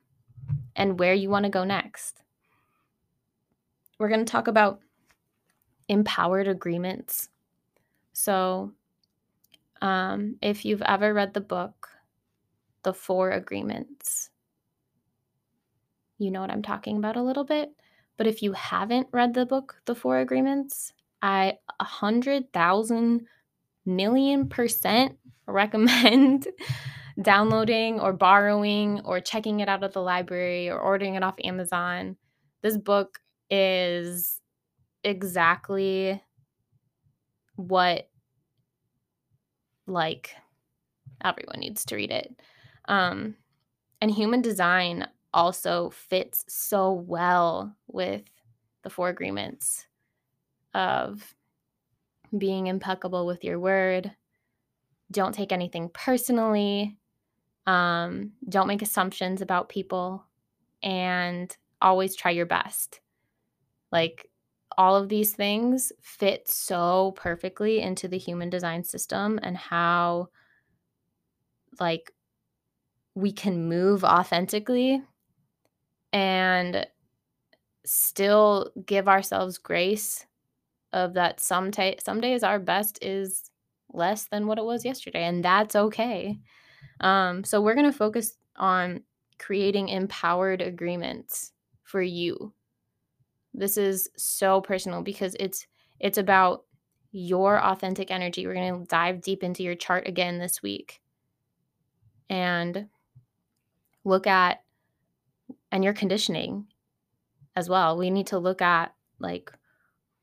and 0.76 0.99
where 0.99 1.13
you 1.13 1.30
want 1.30 1.45
to 1.45 1.49
go 1.49 1.63
next. 1.63 2.21
We're 3.97 4.09
going 4.09 4.26
to 4.26 4.32
talk 4.32 4.47
about 4.47 4.82
empowered 5.88 6.47
agreements. 6.47 7.30
So 8.13 8.73
um, 9.82 10.36
if 10.41 10.65
you've 10.65 10.82
ever 10.82 11.13
read 11.13 11.34
the 11.34 11.41
book 11.41 11.89
the 12.86 12.93
four 12.93 13.32
agreements 13.32 14.30
you 16.18 16.32
know 16.32 16.41
what 16.41 16.51
i'm 16.51 16.61
talking 16.61 16.97
about 16.97 17.16
a 17.16 17.24
little 17.24 17.43
bit 17.45 17.72
but 18.18 18.28
if 18.28 18.41
you 18.41 18.53
haven't 18.53 19.07
read 19.11 19.34
the 19.34 19.45
book 19.45 19.82
the 19.86 19.95
four 19.95 20.20
agreements 20.20 20.93
i 21.22 21.53
a 21.80 21.84
hundred 21.84 22.51
thousand 22.53 23.26
million 23.86 24.47
percent 24.49 25.18
recommend 25.47 26.47
downloading 27.22 27.99
or 27.99 28.13
borrowing 28.13 28.99
or 29.05 29.20
checking 29.20 29.59
it 29.59 29.70
out 29.70 29.84
at 29.84 29.93
the 29.93 30.01
library 30.01 30.70
or 30.70 30.80
ordering 30.80 31.16
it 31.16 31.24
off 31.24 31.36
Amazon. 31.43 32.18
This 32.61 32.78
book 32.78 33.20
is 33.49 34.41
exactly 35.03 36.22
what 37.55 38.09
like 39.88 40.32
everyone 41.24 41.59
needs 41.59 41.86
to 41.86 41.95
read 41.95 42.11
it. 42.11 42.36
Um 42.88 43.36
and 44.01 44.11
human 44.11 44.41
design 44.41 45.07
also 45.36 45.89
fits 45.91 46.45
so 46.47 46.93
well 46.93 47.75
with 47.88 48.23
the 48.83 48.89
four 48.89 49.09
agreements 49.09 49.86
of 50.73 51.36
being 52.36 52.67
impeccable 52.67 53.25
with 53.25 53.43
your 53.43 53.59
word. 53.59 54.11
Don't 55.11 55.36
take 55.36 55.51
anything 55.51 55.89
personally. 55.93 56.97
Um, 57.67 58.31
don't 58.47 58.67
make 58.67 58.81
assumptions 58.81 59.41
about 59.41 59.69
people 59.69 60.25
and 60.81 61.55
always 61.81 62.15
try 62.15 62.31
your 62.31 62.45
best. 62.45 63.01
Like 63.91 64.29
all 64.77 64.95
of 64.95 65.09
these 65.09 65.33
things 65.33 65.91
fit 66.01 66.47
so 66.47 67.13
perfectly 67.17 67.81
into 67.81 68.07
the 68.07 68.17
human 68.17 68.49
design 68.49 68.83
system 68.83 69.39
and 69.43 69.57
how 69.57 70.29
like 71.79 72.13
we 73.15 73.31
can 73.31 73.67
move 73.67 74.03
authentically 74.03 75.01
and 76.16 76.88
still 77.84 78.72
give 78.86 79.09
ourselves 79.09 79.57
grace 79.57 80.26
of 80.93 81.13
that 81.13 81.41
some 81.41 81.72
t- 81.72 81.97
some 82.01 82.22
days 82.22 82.41
our 82.41 82.57
best 82.57 82.97
is 83.01 83.51
less 83.93 84.24
than 84.26 84.47
what 84.47 84.57
it 84.57 84.63
was 84.63 84.86
yesterday 84.86 85.26
and 85.26 85.43
that's 85.43 85.76
okay. 85.76 86.39
Um, 87.01 87.43
so 87.43 87.61
we're 87.61 87.76
going 87.76 87.91
to 87.91 87.97
focus 87.97 88.38
on 88.55 89.03
creating 89.39 89.89
empowered 89.89 90.61
agreements 90.61 91.51
for 91.84 92.01
you. 92.01 92.53
This 93.53 93.76
is 93.76 94.09
so 94.16 94.61
personal 94.61 95.01
because 95.01 95.36
it's 95.38 95.68
it's 95.99 96.18
about 96.18 96.63
your 97.11 97.61
authentic 97.61 98.09
energy. 98.09 98.47
We're 98.47 98.53
going 98.53 98.80
to 98.82 98.88
dive 98.88 99.22
deep 99.22 99.43
into 99.43 99.63
your 99.63 99.76
chart 99.76 100.07
again 100.07 100.39
this 100.39 100.63
week. 100.63 101.01
And 102.30 102.88
look 104.05 104.28
at 104.28 104.64
and 105.76 105.84
your 105.84 105.93
conditioning 105.93 106.65
as 107.57 107.67
well 107.67 107.97
we 107.97 108.09
need 108.09 108.28
to 108.28 108.39
look 108.39 108.61
at 108.61 108.93
like 109.19 109.51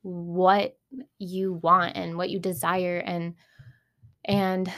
what 0.03 0.77
you 1.19 1.53
want 1.53 1.97
and 1.97 2.17
what 2.17 2.31
you 2.31 2.39
desire 2.39 2.99
and 2.99 3.35
and 4.25 4.73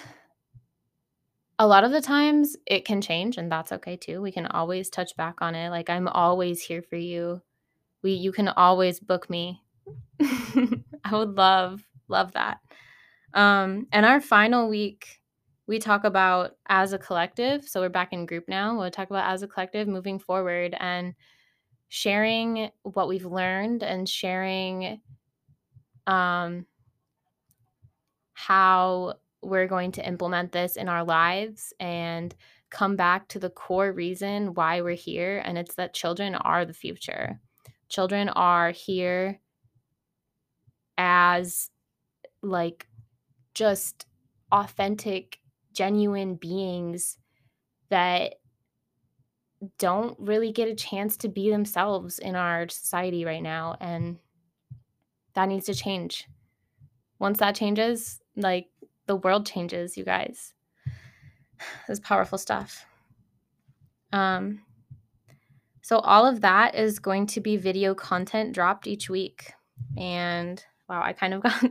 a 1.59 1.67
lot 1.67 1.85
of 1.85 1.93
the 1.93 2.01
times 2.01 2.57
it 2.67 2.85
can 2.85 3.01
change 3.01 3.39
and 3.39 3.51
that's 3.51 3.73
okay 3.73 3.97
too. 3.97 4.21
We 4.21 4.33
can 4.33 4.47
always 4.47 4.91
touch 4.91 5.17
back 5.17 5.41
on 5.41 5.55
it. 5.55 5.71
Like 5.71 5.89
I'm 5.89 6.09
always 6.09 6.63
here 6.63 6.83
for 6.83 6.97
you. 6.97 7.43
We 8.03 8.13
you 8.13 8.33
can 8.33 8.49
always 8.49 9.01
book 9.01 9.31
me. 9.31 9.63
I 10.21 11.13
would 11.13 11.37
love 11.37 11.87
love 12.09 12.33
that. 12.33 12.59
Um 13.33 13.87
and 13.93 14.05
our 14.05 14.21
final 14.21 14.69
week 14.69 15.21
we 15.67 15.79
talk 15.79 16.05
about 16.05 16.57
as 16.69 16.93
a 16.93 16.99
collective. 16.99 17.67
So 17.67 17.81
we're 17.81 17.89
back 17.89 18.13
in 18.13 18.27
group 18.27 18.45
now. 18.49 18.79
We'll 18.79 18.91
talk 18.91 19.11
about 19.11 19.33
as 19.33 19.43
a 19.43 19.49
collective 19.49 19.89
moving 19.89 20.19
forward 20.19 20.77
and 20.79 21.15
sharing 21.89 22.71
what 22.83 23.09
we've 23.09 23.25
learned 23.25 23.83
and 23.83 24.09
sharing 24.09 25.01
um, 26.07 26.67
how 28.33 29.15
we're 29.43 29.67
going 29.67 29.93
to 29.93 30.07
implement 30.07 30.53
this 30.53 30.77
in 30.77 30.89
our 30.89 31.05
lives 31.05 31.73
and 31.79 32.35
come 32.71 32.97
back 32.97 33.29
to 33.29 33.39
the 33.39 33.51
core 33.51 33.93
reason 33.93 34.55
why 34.55 34.81
we're 34.81 34.95
here. 34.95 35.43
And 35.45 35.57
it's 35.57 35.77
that 35.77 35.95
children 35.95 36.35
are 36.35 36.65
the 36.65 36.73
future. 36.75 37.41
Children 37.89 38.29
are 38.31 38.71
here 38.71 39.41
as 40.99 41.71
like 42.43 42.87
just 43.55 44.07
authentic, 44.51 45.39
genuine 45.75 46.37
beings 46.37 47.19
that 47.91 48.37
don't 49.79 50.17
really 50.19 50.53
get 50.53 50.69
a 50.69 50.75
chance 50.75 51.17
to 51.19 51.29
be 51.29 51.51
themselves 51.51 52.19
in 52.19 52.37
our 52.37 52.69
society 52.69 53.25
right 53.25 53.43
now. 53.43 53.77
And 53.81 54.19
that 55.35 55.49
needs 55.49 55.67
to 55.67 55.75
change. 55.75 56.27
Once 57.19 57.39
that 57.39 57.55
changes, 57.55 58.21
like 58.37 58.69
the 59.07 59.17
world 59.17 59.47
changes, 59.47 59.97
you 59.97 60.05
guys. 60.05 60.53
This 61.89 62.01
powerful 62.01 62.37
stuff. 62.37 62.85
Um, 64.13 64.61
so 65.81 65.99
all 65.99 66.27
of 66.27 66.41
that 66.43 66.75
is 66.75 66.99
going 66.99 67.27
to 67.29 67.41
be 67.41 67.57
video 67.57 67.95
content 67.95 68.55
dropped 68.55 68.87
each 68.87 69.09
week. 69.09 69.53
And 69.97 70.63
wow, 70.89 71.03
I 71.03 71.13
kind 71.13 71.33
of 71.33 71.43
got 71.43 71.65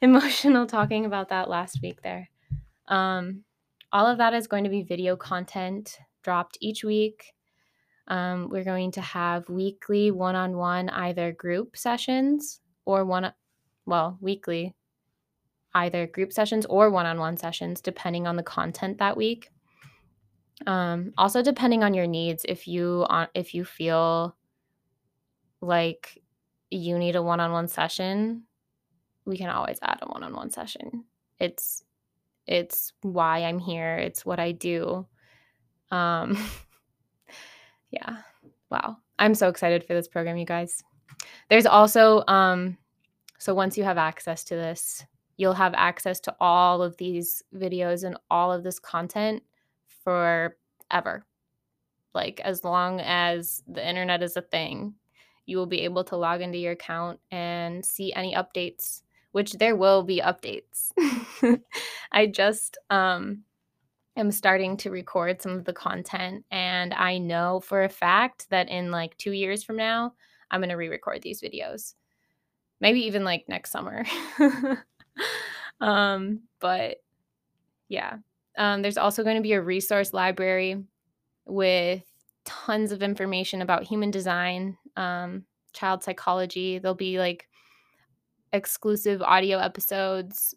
emotional 0.00 0.66
talking 0.66 1.04
about 1.04 1.28
that 1.28 1.50
last 1.50 1.82
week 1.82 2.00
there. 2.02 2.30
Um, 2.88 3.44
all 3.92 4.06
of 4.06 4.18
that 4.18 4.34
is 4.34 4.46
going 4.46 4.64
to 4.64 4.70
be 4.70 4.82
video 4.82 5.16
content 5.16 5.98
dropped 6.22 6.58
each 6.60 6.84
week. 6.84 7.32
Um, 8.08 8.48
we're 8.50 8.64
going 8.64 8.90
to 8.92 9.00
have 9.00 9.48
weekly 9.48 10.10
one 10.10 10.34
on 10.36 10.56
one 10.56 10.90
either 10.90 11.32
group 11.32 11.76
sessions 11.76 12.60
or 12.84 13.04
one, 13.04 13.32
well, 13.86 14.18
weekly, 14.20 14.74
either 15.74 16.06
group 16.06 16.32
sessions 16.32 16.66
or 16.66 16.90
one 16.90 17.06
on 17.06 17.18
one 17.18 17.36
sessions, 17.36 17.80
depending 17.80 18.26
on 18.26 18.36
the 18.36 18.42
content 18.42 18.98
that 18.98 19.16
week. 19.16 19.50
Um, 20.66 21.12
also, 21.16 21.42
depending 21.42 21.82
on 21.82 21.94
your 21.94 22.06
needs, 22.06 22.44
if 22.48 22.68
you 22.68 23.06
on 23.08 23.28
if 23.34 23.54
you 23.54 23.64
feel 23.64 24.36
like 25.60 26.22
you 26.70 26.98
need 26.98 27.16
a 27.16 27.22
one 27.22 27.40
on 27.40 27.52
one 27.52 27.68
session, 27.68 28.44
we 29.24 29.36
can 29.36 29.48
always 29.48 29.78
add 29.82 29.98
a 30.02 30.06
one 30.06 30.22
on 30.22 30.34
one 30.34 30.50
session. 30.50 31.04
It's 31.40 31.82
it's 32.46 32.92
why 33.02 33.44
I'm 33.44 33.58
here. 33.58 33.96
It's 33.96 34.24
what 34.24 34.40
I 34.40 34.52
do. 34.52 35.06
Um, 35.90 36.38
yeah. 37.90 38.18
Wow. 38.70 38.98
I'm 39.18 39.34
so 39.34 39.48
excited 39.48 39.84
for 39.84 39.94
this 39.94 40.08
program, 40.08 40.36
you 40.36 40.44
guys. 40.44 40.82
There's 41.48 41.66
also, 41.66 42.24
um, 42.26 42.76
so 43.38 43.54
once 43.54 43.78
you 43.78 43.84
have 43.84 43.98
access 43.98 44.44
to 44.44 44.56
this, 44.56 45.04
you'll 45.36 45.54
have 45.54 45.74
access 45.74 46.20
to 46.20 46.34
all 46.40 46.82
of 46.82 46.96
these 46.96 47.42
videos 47.54 48.04
and 48.04 48.16
all 48.30 48.52
of 48.52 48.62
this 48.62 48.78
content 48.78 49.42
forever. 50.02 51.24
Like, 52.14 52.40
as 52.40 52.64
long 52.64 53.00
as 53.00 53.62
the 53.66 53.86
internet 53.86 54.22
is 54.22 54.36
a 54.36 54.42
thing, 54.42 54.94
you 55.46 55.56
will 55.56 55.66
be 55.66 55.82
able 55.82 56.04
to 56.04 56.16
log 56.16 56.40
into 56.40 56.58
your 56.58 56.72
account 56.72 57.20
and 57.30 57.84
see 57.84 58.12
any 58.12 58.34
updates, 58.34 59.02
which 59.34 59.54
there 59.54 59.74
will 59.74 60.04
be 60.04 60.20
updates. 60.20 60.92
I 62.12 62.26
just, 62.26 62.78
um, 62.88 63.42
am 64.16 64.30
starting 64.30 64.76
to 64.76 64.92
record 64.92 65.42
some 65.42 65.58
of 65.58 65.64
the 65.64 65.72
content 65.72 66.44
and 66.52 66.94
I 66.94 67.18
know 67.18 67.58
for 67.58 67.82
a 67.82 67.88
fact 67.88 68.48
that 68.50 68.68
in 68.68 68.92
like 68.92 69.16
2 69.16 69.32
years 69.32 69.64
from 69.64 69.76
now 69.76 70.12
I'm 70.52 70.60
going 70.60 70.68
to 70.68 70.76
re-record 70.76 71.20
these 71.20 71.42
videos. 71.42 71.94
maybe 72.80 73.00
even 73.06 73.24
like 73.24 73.48
next 73.48 73.72
summer. 73.72 74.04
um, 75.80 76.42
but 76.60 76.98
yeah. 77.88 78.18
Um, 78.56 78.82
there's 78.82 78.98
also 78.98 79.24
going 79.24 79.36
to 79.36 79.42
be 79.42 79.54
a 79.54 79.60
resource 79.60 80.12
library 80.12 80.84
with 81.44 82.04
tons 82.44 82.92
of 82.92 83.02
information 83.02 83.62
about 83.62 83.82
human 83.82 84.12
design, 84.12 84.76
um, 84.96 85.44
child 85.72 86.04
psychology. 86.04 86.78
There'll 86.78 86.94
be 86.94 87.18
like 87.18 87.48
exclusive 88.54 89.20
audio 89.20 89.58
episodes 89.58 90.54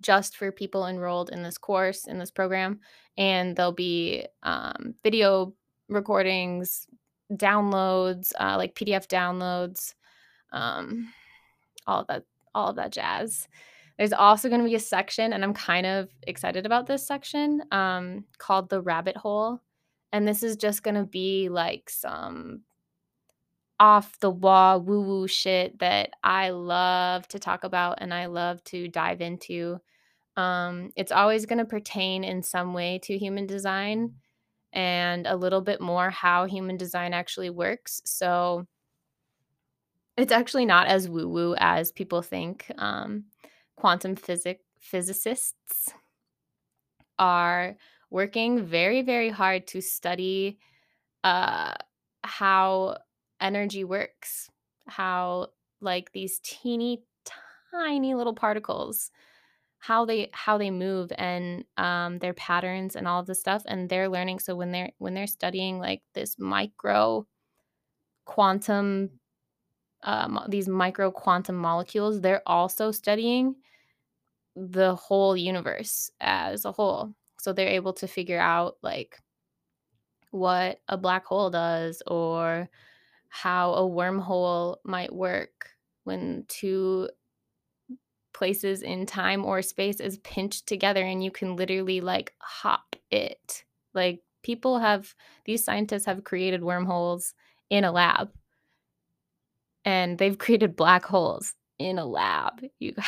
just 0.00 0.36
for 0.36 0.52
people 0.52 0.86
enrolled 0.86 1.30
in 1.30 1.42
this 1.42 1.58
course, 1.58 2.06
in 2.06 2.18
this 2.18 2.30
program. 2.30 2.80
And 3.16 3.56
there'll 3.56 3.72
be 3.72 4.26
um, 4.42 4.94
video 5.02 5.54
recordings, 5.88 6.86
downloads, 7.32 8.32
uh, 8.38 8.56
like 8.56 8.74
PDF 8.74 9.06
downloads, 9.06 9.94
um, 10.52 11.12
all 11.86 12.00
of 12.00 12.06
that, 12.08 12.24
all 12.54 12.68
of 12.68 12.76
that 12.76 12.92
jazz. 12.92 13.48
There's 13.96 14.12
also 14.12 14.48
going 14.48 14.60
to 14.60 14.68
be 14.68 14.74
a 14.74 14.80
section, 14.80 15.32
and 15.32 15.44
I'm 15.44 15.54
kind 15.54 15.86
of 15.86 16.08
excited 16.26 16.66
about 16.66 16.86
this 16.86 17.06
section 17.06 17.62
um, 17.70 18.24
called 18.38 18.68
the 18.68 18.82
rabbit 18.82 19.16
hole. 19.16 19.60
And 20.12 20.28
this 20.28 20.42
is 20.42 20.56
just 20.56 20.82
going 20.82 20.96
to 20.96 21.04
be 21.04 21.48
like 21.48 21.88
some 21.88 22.62
off 23.82 24.16
the 24.20 24.30
wall 24.30 24.80
woo 24.80 25.02
woo 25.02 25.26
shit 25.26 25.76
that 25.80 26.10
I 26.22 26.50
love 26.50 27.26
to 27.28 27.40
talk 27.40 27.64
about 27.64 27.98
and 28.00 28.14
I 28.14 28.26
love 28.26 28.62
to 28.66 28.86
dive 28.86 29.20
into. 29.20 29.80
Um, 30.36 30.92
it's 30.94 31.10
always 31.10 31.46
going 31.46 31.58
to 31.58 31.64
pertain 31.64 32.22
in 32.22 32.44
some 32.44 32.74
way 32.74 33.00
to 33.02 33.18
human 33.18 33.44
design 33.44 34.14
and 34.72 35.26
a 35.26 35.34
little 35.34 35.60
bit 35.60 35.80
more 35.80 36.10
how 36.10 36.46
human 36.46 36.76
design 36.76 37.12
actually 37.12 37.50
works. 37.50 38.00
So 38.04 38.68
it's 40.16 40.32
actually 40.32 40.64
not 40.64 40.86
as 40.86 41.08
woo 41.08 41.28
woo 41.28 41.56
as 41.58 41.90
people 41.90 42.22
think. 42.22 42.70
Um, 42.78 43.24
quantum 43.74 44.14
physic 44.14 44.60
physicists 44.78 45.92
are 47.18 47.76
working 48.10 48.64
very, 48.64 49.02
very 49.02 49.30
hard 49.30 49.66
to 49.66 49.80
study 49.80 50.60
uh, 51.24 51.74
how 52.22 52.98
energy 53.42 53.84
works, 53.84 54.50
how 54.86 55.48
like 55.80 56.12
these 56.12 56.40
teeny 56.42 57.02
tiny 57.72 58.14
little 58.14 58.34
particles 58.34 59.10
how 59.78 60.04
they 60.04 60.28
how 60.32 60.58
they 60.58 60.70
move 60.70 61.10
and 61.18 61.64
um, 61.76 62.18
their 62.20 62.34
patterns 62.34 62.94
and 62.94 63.08
all 63.08 63.18
of 63.18 63.26
the 63.26 63.34
stuff 63.34 63.62
and 63.66 63.88
they're 63.88 64.08
learning 64.08 64.38
so 64.38 64.54
when 64.54 64.70
they're 64.70 64.92
when 64.98 65.14
they're 65.14 65.26
studying 65.26 65.80
like 65.80 66.02
this 66.14 66.38
micro 66.38 67.26
quantum 68.26 69.10
um, 70.04 70.38
these 70.48 70.68
micro 70.68 71.10
quantum 71.10 71.56
molecules 71.56 72.20
they're 72.20 72.42
also 72.46 72.92
studying 72.92 73.56
the 74.56 74.94
whole 74.94 75.36
universe 75.36 76.10
as 76.20 76.64
a 76.64 76.72
whole. 76.72 77.14
So 77.38 77.52
they're 77.52 77.68
able 77.68 77.92
to 77.94 78.06
figure 78.06 78.38
out 78.38 78.76
like 78.82 79.18
what 80.30 80.80
a 80.88 80.96
black 80.96 81.26
hole 81.26 81.50
does 81.50 82.02
or 82.06 82.68
how 83.34 83.72
a 83.72 83.80
wormhole 83.80 84.76
might 84.84 85.10
work 85.10 85.70
when 86.04 86.44
two 86.48 87.08
places 88.34 88.82
in 88.82 89.06
time 89.06 89.42
or 89.46 89.62
space 89.62 90.00
is 90.00 90.18
pinched 90.18 90.66
together 90.66 91.02
and 91.02 91.24
you 91.24 91.30
can 91.30 91.56
literally 91.56 92.02
like 92.02 92.34
hop 92.42 92.94
it. 93.10 93.64
Like 93.94 94.20
people 94.42 94.78
have 94.78 95.14
these 95.46 95.64
scientists 95.64 96.04
have 96.04 96.24
created 96.24 96.62
wormholes 96.62 97.32
in 97.70 97.84
a 97.84 97.90
lab. 97.90 98.30
And 99.86 100.18
they've 100.18 100.36
created 100.36 100.76
black 100.76 101.06
holes 101.06 101.54
in 101.78 101.98
a 101.98 102.04
lab, 102.04 102.62
you 102.80 102.92
guys. 102.92 103.06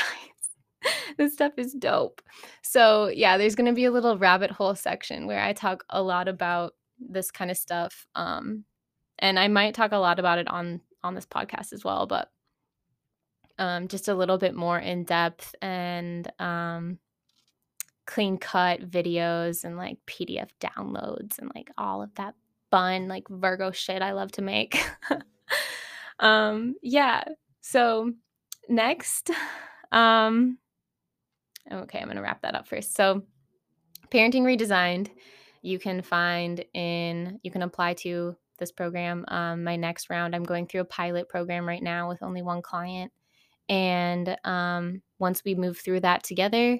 this 1.18 1.35
stuff 1.35 1.53
is 1.59 1.75
dope. 1.75 2.22
So, 2.62 3.09
yeah, 3.09 3.37
there's 3.37 3.57
going 3.57 3.66
to 3.66 3.75
be 3.75 3.85
a 3.85 3.91
little 3.91 4.16
rabbit 4.16 4.51
hole 4.51 4.75
section 4.75 5.27
where 5.27 5.43
I 5.45 5.53
talk 5.53 5.85
a 5.91 6.03
lot 6.03 6.29
about 6.29 6.72
this 6.99 7.31
kind 7.31 7.51
of 7.51 7.59
stuff. 7.59 8.07
Um 8.14 8.64
and 9.19 9.39
I 9.39 9.49
might 9.49 9.75
talk 9.75 9.93
a 9.93 9.99
lot 9.99 10.19
about 10.19 10.39
it 10.39 10.49
on 10.49 10.81
on 11.03 11.15
this 11.15 11.27
podcast 11.27 11.73
as 11.73 11.85
well, 11.85 12.07
but 12.07 12.31
um, 13.59 13.89
just 13.89 14.09
a 14.09 14.15
little 14.15 14.39
bit 14.39 14.55
more 14.55 14.79
in 14.79 15.05
depth 15.05 15.55
and 15.62 16.31
um, 16.41 16.99
clean 18.07 18.39
cut 18.39 18.81
videos 18.91 19.65
and 19.65 19.77
like 19.77 19.99
PDF 20.07 20.49
downloads 20.61 21.39
and 21.39 21.51
like 21.55 21.71
all 21.79 22.03
of 22.03 22.15
that 22.17 22.35
fun 22.71 23.07
like 23.07 23.29
Virgo 23.29 23.71
shit 23.71 24.03
I 24.03 24.12
love 24.12 24.33
to 24.33 24.43
make. 24.43 24.83
um, 26.19 26.75
yeah. 26.83 27.23
So 27.61 28.12
next, 28.69 29.31
um, 29.93 30.59
okay, 31.71 32.01
I'm 32.01 32.09
gonna 32.09 32.23
wrap 32.23 32.43
that 32.43 32.55
up 32.55 32.67
first. 32.67 32.97
So, 32.97 33.23
parenting 34.11 34.43
redesigned, 34.43 35.11
you 35.62 35.79
can 35.79 36.03
find 36.03 36.65
in 36.75 37.39
you 37.43 37.51
can 37.51 37.62
apply 37.62 37.95
to 37.95 38.37
this 38.59 38.72
program. 38.72 39.24
Um, 39.28 39.64
my 39.64 39.76
next 39.76 40.11
round, 40.11 40.34
I'm 40.34 40.44
going 40.44 40.66
through 40.66 40.82
a 40.82 40.86
pilot 40.86 41.28
program 41.28 41.66
right 41.66 41.82
now 41.82 42.09
with 42.09 42.22
only 42.22 42.42
one 42.42 42.62
client. 42.62 43.12
And 43.68 44.36
um, 44.44 45.02
once 45.18 45.42
we 45.44 45.55
move 45.55 45.78
through 45.78 46.00
that 46.00 46.22
together, 46.22 46.78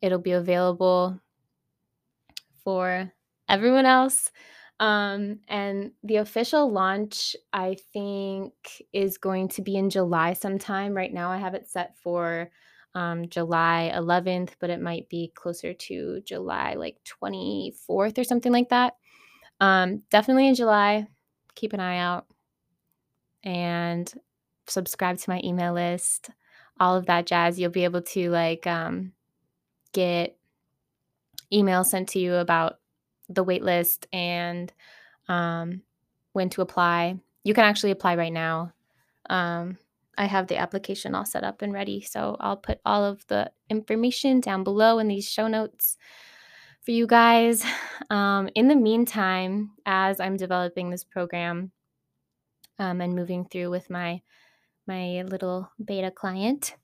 it'll 0.00 0.18
be 0.18 0.32
available 0.32 1.20
for 2.64 3.12
everyone 3.48 3.86
else. 3.86 4.30
Um, 4.80 5.40
and 5.48 5.92
the 6.04 6.16
official 6.16 6.70
launch, 6.70 7.34
I 7.52 7.76
think, 7.92 8.52
is 8.92 9.18
going 9.18 9.48
to 9.48 9.62
be 9.62 9.76
in 9.76 9.90
July 9.90 10.34
sometime. 10.34 10.94
Right 10.94 11.12
now, 11.12 11.30
I 11.30 11.38
have 11.38 11.54
it 11.54 11.68
set 11.68 11.96
for 11.98 12.50
um, 12.94 13.28
July 13.28 13.92
11th, 13.94 14.50
but 14.60 14.70
it 14.70 14.80
might 14.80 15.08
be 15.08 15.32
closer 15.34 15.74
to 15.74 16.20
July 16.24 16.74
like 16.74 16.96
24th 17.22 18.18
or 18.18 18.24
something 18.24 18.52
like 18.52 18.68
that. 18.68 18.94
Um, 19.60 20.02
definitely 20.10 20.48
in 20.48 20.54
July. 20.54 21.06
Keep 21.54 21.72
an 21.72 21.80
eye 21.80 21.98
out. 21.98 22.26
And 23.44 24.12
subscribe 24.66 25.18
to 25.18 25.30
my 25.30 25.40
email 25.44 25.72
list, 25.72 26.30
all 26.78 26.96
of 26.96 27.06
that 27.06 27.26
jazz. 27.26 27.58
You'll 27.58 27.70
be 27.70 27.84
able 27.84 28.02
to 28.02 28.30
like 28.30 28.66
um, 28.66 29.12
get 29.92 30.36
emails 31.52 31.86
sent 31.86 32.08
to 32.10 32.18
you 32.18 32.34
about 32.34 32.78
the 33.28 33.44
waitlist 33.44 34.06
and 34.12 34.72
um, 35.28 35.82
when 36.32 36.50
to 36.50 36.62
apply. 36.62 37.18
You 37.44 37.54
can 37.54 37.64
actually 37.64 37.92
apply 37.92 38.16
right 38.16 38.32
now. 38.32 38.72
Um, 39.30 39.78
I 40.16 40.24
have 40.24 40.48
the 40.48 40.56
application 40.56 41.14
all 41.14 41.24
set 41.24 41.44
up 41.44 41.62
and 41.62 41.72
ready. 41.72 42.02
So 42.02 42.36
I'll 42.40 42.56
put 42.56 42.80
all 42.84 43.04
of 43.04 43.26
the 43.28 43.50
information 43.70 44.40
down 44.40 44.64
below 44.64 44.98
in 44.98 45.08
these 45.08 45.28
show 45.28 45.46
notes 45.46 45.96
for 46.88 46.92
you 46.92 47.06
guys. 47.06 47.62
Um, 48.08 48.48
in 48.54 48.66
the 48.66 48.74
meantime, 48.74 49.72
as 49.84 50.20
I'm 50.20 50.38
developing 50.38 50.88
this 50.88 51.04
program 51.04 51.70
um, 52.78 53.02
and 53.02 53.14
moving 53.14 53.44
through 53.44 53.68
with 53.68 53.90
my 53.90 54.22
my 54.86 55.22
little 55.24 55.70
beta 55.84 56.10
client. 56.10 56.76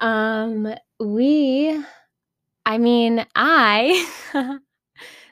Um, 0.00 0.74
we, 0.98 1.80
I 2.64 2.78
mean, 2.78 3.24
I, 3.36 4.08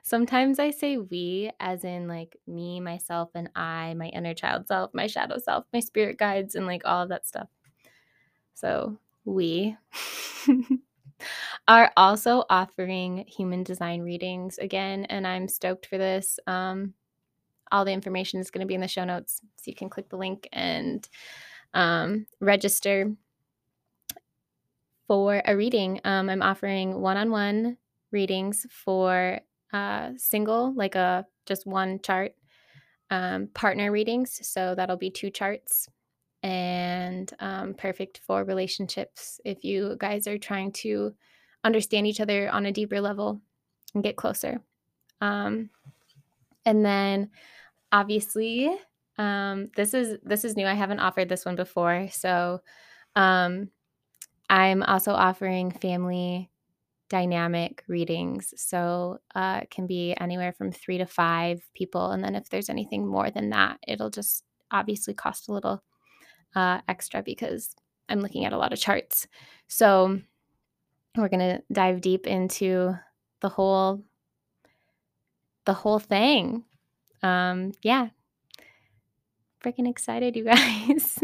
sometimes 0.05 0.61
I 0.61 0.71
say 0.71 0.97
we 0.97 1.51
as 1.59 1.83
in 1.83 2.07
like 2.07 2.37
me, 2.47 2.79
myself, 2.79 3.31
and 3.35 3.51
I, 3.57 3.95
my 3.95 4.07
inner 4.11 4.35
child 4.35 4.69
self, 4.69 4.93
my 4.95 5.09
shadow 5.09 5.39
self, 5.39 5.65
my 5.73 5.81
spirit 5.81 6.19
guides, 6.19 6.55
and 6.55 6.67
like 6.69 6.83
all 6.85 7.03
of 7.03 7.09
that 7.09 7.27
stuff. 7.27 7.49
So 8.55 8.97
we 9.25 9.77
are 11.69 11.93
also 11.97 12.45
offering 12.51 13.25
human 13.27 13.63
design 13.63 14.03
readings 14.03 14.59
again, 14.59 15.05
and 15.07 15.27
I'm 15.27 15.49
stoked 15.49 15.87
for 15.87 15.99
this. 15.99 16.39
Um, 16.47 16.95
all 17.73 17.85
the 17.85 17.93
information 17.93 18.41
is 18.41 18.51
going 18.51 18.61
to 18.61 18.69
be 18.69 18.75
in 18.75 18.81
the 18.81 18.89
show 18.89 19.05
notes, 19.05 19.41
so 19.57 19.63
you 19.67 19.75
can 19.75 19.91
click 19.91 20.09
the 20.09 20.17
link 20.17 20.49
and 20.53 21.09
um, 21.73 22.27
register 22.41 23.13
for 25.07 25.43
a 25.45 25.57
reading. 25.57 26.01
Um, 26.05 26.31
I'm 26.31 26.43
offering 26.43 27.01
one 27.01 27.17
on 27.17 27.31
one 27.31 27.77
readings 28.11 28.67
for 28.71 29.41
uh, 29.73 30.11
single, 30.17 30.73
like 30.75 30.95
a 30.95 31.27
just 31.47 31.67
one 31.67 32.01
chart, 32.03 32.33
um, 33.11 33.49
partner 33.55 33.91
readings. 33.91 34.47
So 34.47 34.75
that'll 34.75 34.97
be 34.97 35.11
two 35.11 35.31
charts 35.31 35.89
and 36.45 37.33
um, 37.41 37.73
perfect 37.73 38.21
for 38.27 38.45
relationships 38.45 39.41
if 39.47 39.65
you 39.65 39.97
guys 39.99 40.27
are 40.27 40.37
trying 40.37 40.71
to 40.71 41.15
understand 41.65 42.07
each 42.07 42.21
other 42.21 42.51
on 42.51 42.67
a 42.67 42.73
deeper 42.73 43.01
level 43.01 43.41
and 43.95 44.05
get 44.05 44.17
closer. 44.17 44.61
Um, 45.23 45.71
and 46.67 46.85
then 46.85 47.31
obviously 47.91 48.71
um, 49.17 49.71
this 49.75 49.95
is 49.95 50.19
this 50.23 50.45
is 50.45 50.55
new. 50.55 50.67
I 50.67 50.75
haven't 50.75 51.01
offered 51.01 51.31
this 51.31 51.47
one 51.47 51.57
before, 51.57 52.09
so 52.11 52.61
um, 53.17 53.71
I'm 54.51 54.83
also 54.83 55.13
offering 55.13 55.71
family 55.71 56.51
dynamic 57.09 57.85
readings. 57.89 58.53
So 58.57 59.21
uh, 59.35 59.61
it 59.63 59.71
can 59.71 59.87
be 59.87 60.15
anywhere 60.21 60.53
from 60.53 60.73
three 60.73 60.99
to 60.99 61.07
five 61.07 61.63
people, 61.75 62.11
and 62.11 62.23
then 62.23 62.35
if 62.35 62.51
there's 62.51 62.69
anything 62.69 63.07
more 63.07 63.31
than 63.31 63.49
that, 63.51 63.79
it'll 63.87 64.11
just 64.11 64.45
obviously 64.71 65.15
cost 65.15 65.49
a 65.49 65.53
little 65.53 65.83
uh, 66.55 66.81
extra 66.89 67.23
because 67.23 67.75
I'm 68.09 68.21
looking 68.21 68.45
at 68.45 68.53
a 68.53 68.59
lot 68.59 68.73
of 68.73 68.79
charts. 68.79 69.27
So 69.69 70.21
we're 71.17 71.29
going 71.29 71.41
to 71.41 71.63
dive 71.73 72.01
deep 72.01 72.27
into 72.27 72.99
the 73.41 73.49
whole 73.49 74.03
the 75.67 75.75
whole 75.75 75.99
thing. 75.99 76.65
Um 77.23 77.73
yeah. 77.83 78.09
Freaking 79.63 79.89
excited 79.89 80.37
you 80.37 80.45
guys. 80.55 81.19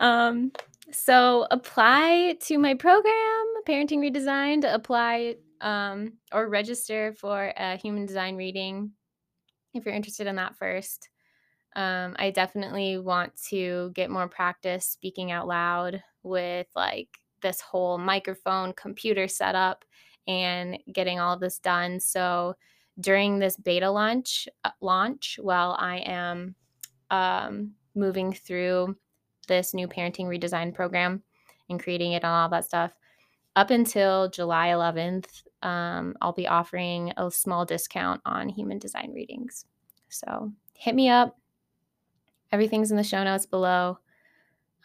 um 0.00 0.52
so 0.92 1.46
apply 1.50 2.36
to 2.42 2.58
my 2.58 2.74
program, 2.74 3.44
Parenting 3.66 3.98
Redesigned, 3.98 4.62
to 4.62 4.74
apply 4.74 5.36
um 5.60 6.14
or 6.32 6.48
register 6.48 7.12
for 7.12 7.52
a 7.56 7.76
human 7.76 8.06
design 8.06 8.36
reading 8.36 8.92
if 9.72 9.84
you're 9.84 9.94
interested 9.94 10.26
in 10.26 10.36
that 10.36 10.56
first. 10.56 11.08
Um, 11.76 12.14
I 12.18 12.30
definitely 12.30 12.98
want 12.98 13.32
to 13.48 13.90
get 13.94 14.10
more 14.10 14.28
practice 14.28 14.86
speaking 14.86 15.32
out 15.32 15.48
loud 15.48 16.02
with 16.22 16.68
like 16.76 17.08
this 17.42 17.60
whole 17.60 17.98
microphone 17.98 18.72
computer 18.72 19.28
setup 19.28 19.84
and 20.26 20.78
getting 20.92 21.20
all 21.20 21.36
this 21.36 21.58
done. 21.58 22.00
So 22.00 22.54
during 23.00 23.38
this 23.38 23.56
beta 23.56 23.90
launch 23.90 24.48
uh, 24.64 24.70
launch, 24.80 25.38
while 25.42 25.76
I 25.78 25.98
am 25.98 26.54
um, 27.10 27.72
moving 27.94 28.32
through 28.32 28.96
this 29.48 29.74
new 29.74 29.88
parenting 29.88 30.26
redesign 30.26 30.72
program 30.72 31.22
and 31.68 31.82
creating 31.82 32.12
it 32.12 32.22
and 32.22 32.26
all 32.26 32.48
that 32.48 32.64
stuff, 32.64 32.92
up 33.56 33.70
until 33.70 34.28
July 34.28 34.68
11th, 34.68 35.26
um, 35.62 36.16
I'll 36.20 36.32
be 36.32 36.48
offering 36.48 37.12
a 37.16 37.30
small 37.30 37.64
discount 37.64 38.20
on 38.24 38.48
human 38.48 38.78
design 38.78 39.12
readings. 39.14 39.66
So 40.08 40.52
hit 40.74 40.94
me 40.94 41.08
up. 41.08 41.36
Everything's 42.54 42.92
in 42.92 42.96
the 42.96 43.02
show 43.02 43.24
notes 43.24 43.46
below. 43.46 43.98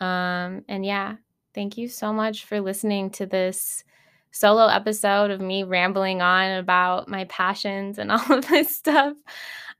Um, 0.02 0.64
and 0.68 0.84
yeah, 0.84 1.18
thank 1.54 1.78
you 1.78 1.88
so 1.88 2.12
much 2.12 2.46
for 2.46 2.60
listening 2.60 3.12
to 3.12 3.28
this 3.28 3.84
solo 4.32 4.66
episode 4.66 5.30
of 5.30 5.40
me 5.40 5.62
rambling 5.62 6.20
on 6.20 6.58
about 6.58 7.08
my 7.08 7.26
passions 7.26 8.00
and 8.00 8.12
all 8.12 8.32
of 8.32 8.48
this 8.48 8.76
stuff. 8.76 9.14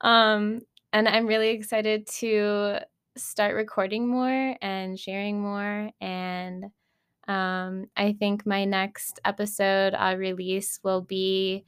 Um, 0.02 0.60
and 0.92 1.08
I'm 1.08 1.26
really 1.26 1.48
excited 1.48 2.06
to 2.18 2.78
start 3.16 3.56
recording 3.56 4.06
more 4.06 4.56
and 4.62 4.96
sharing 4.96 5.40
more. 5.40 5.90
And 6.00 6.66
um, 7.26 7.86
I 7.96 8.12
think 8.12 8.46
my 8.46 8.66
next 8.66 9.18
episode 9.24 9.94
I'll 9.94 10.16
release 10.16 10.78
will 10.84 11.02
be 11.02 11.64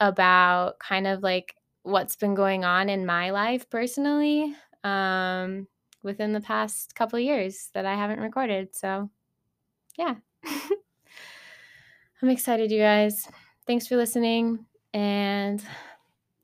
about 0.00 0.78
kind 0.80 1.06
of 1.06 1.22
like 1.22 1.54
what's 1.82 2.16
been 2.16 2.34
going 2.34 2.66
on 2.66 2.90
in 2.90 3.06
my 3.06 3.30
life 3.30 3.70
personally 3.70 4.54
um, 4.84 5.66
within 6.02 6.32
the 6.32 6.40
past 6.40 6.94
couple 6.94 7.18
years 7.18 7.70
that 7.74 7.86
I 7.86 7.94
haven't 7.94 8.20
recorded. 8.20 8.74
So, 8.74 9.10
yeah. 9.98 10.14
I'm 12.22 12.28
excited, 12.30 12.70
you 12.70 12.78
guys. 12.78 13.28
Thanks 13.66 13.86
for 13.86 13.96
listening 13.96 14.64
and 14.94 15.62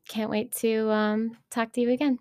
can't 0.07 0.29
wait 0.29 0.51
to 0.57 0.89
um, 0.91 1.37
talk 1.49 1.71
to 1.73 1.81
you 1.81 1.89
again. 1.91 2.19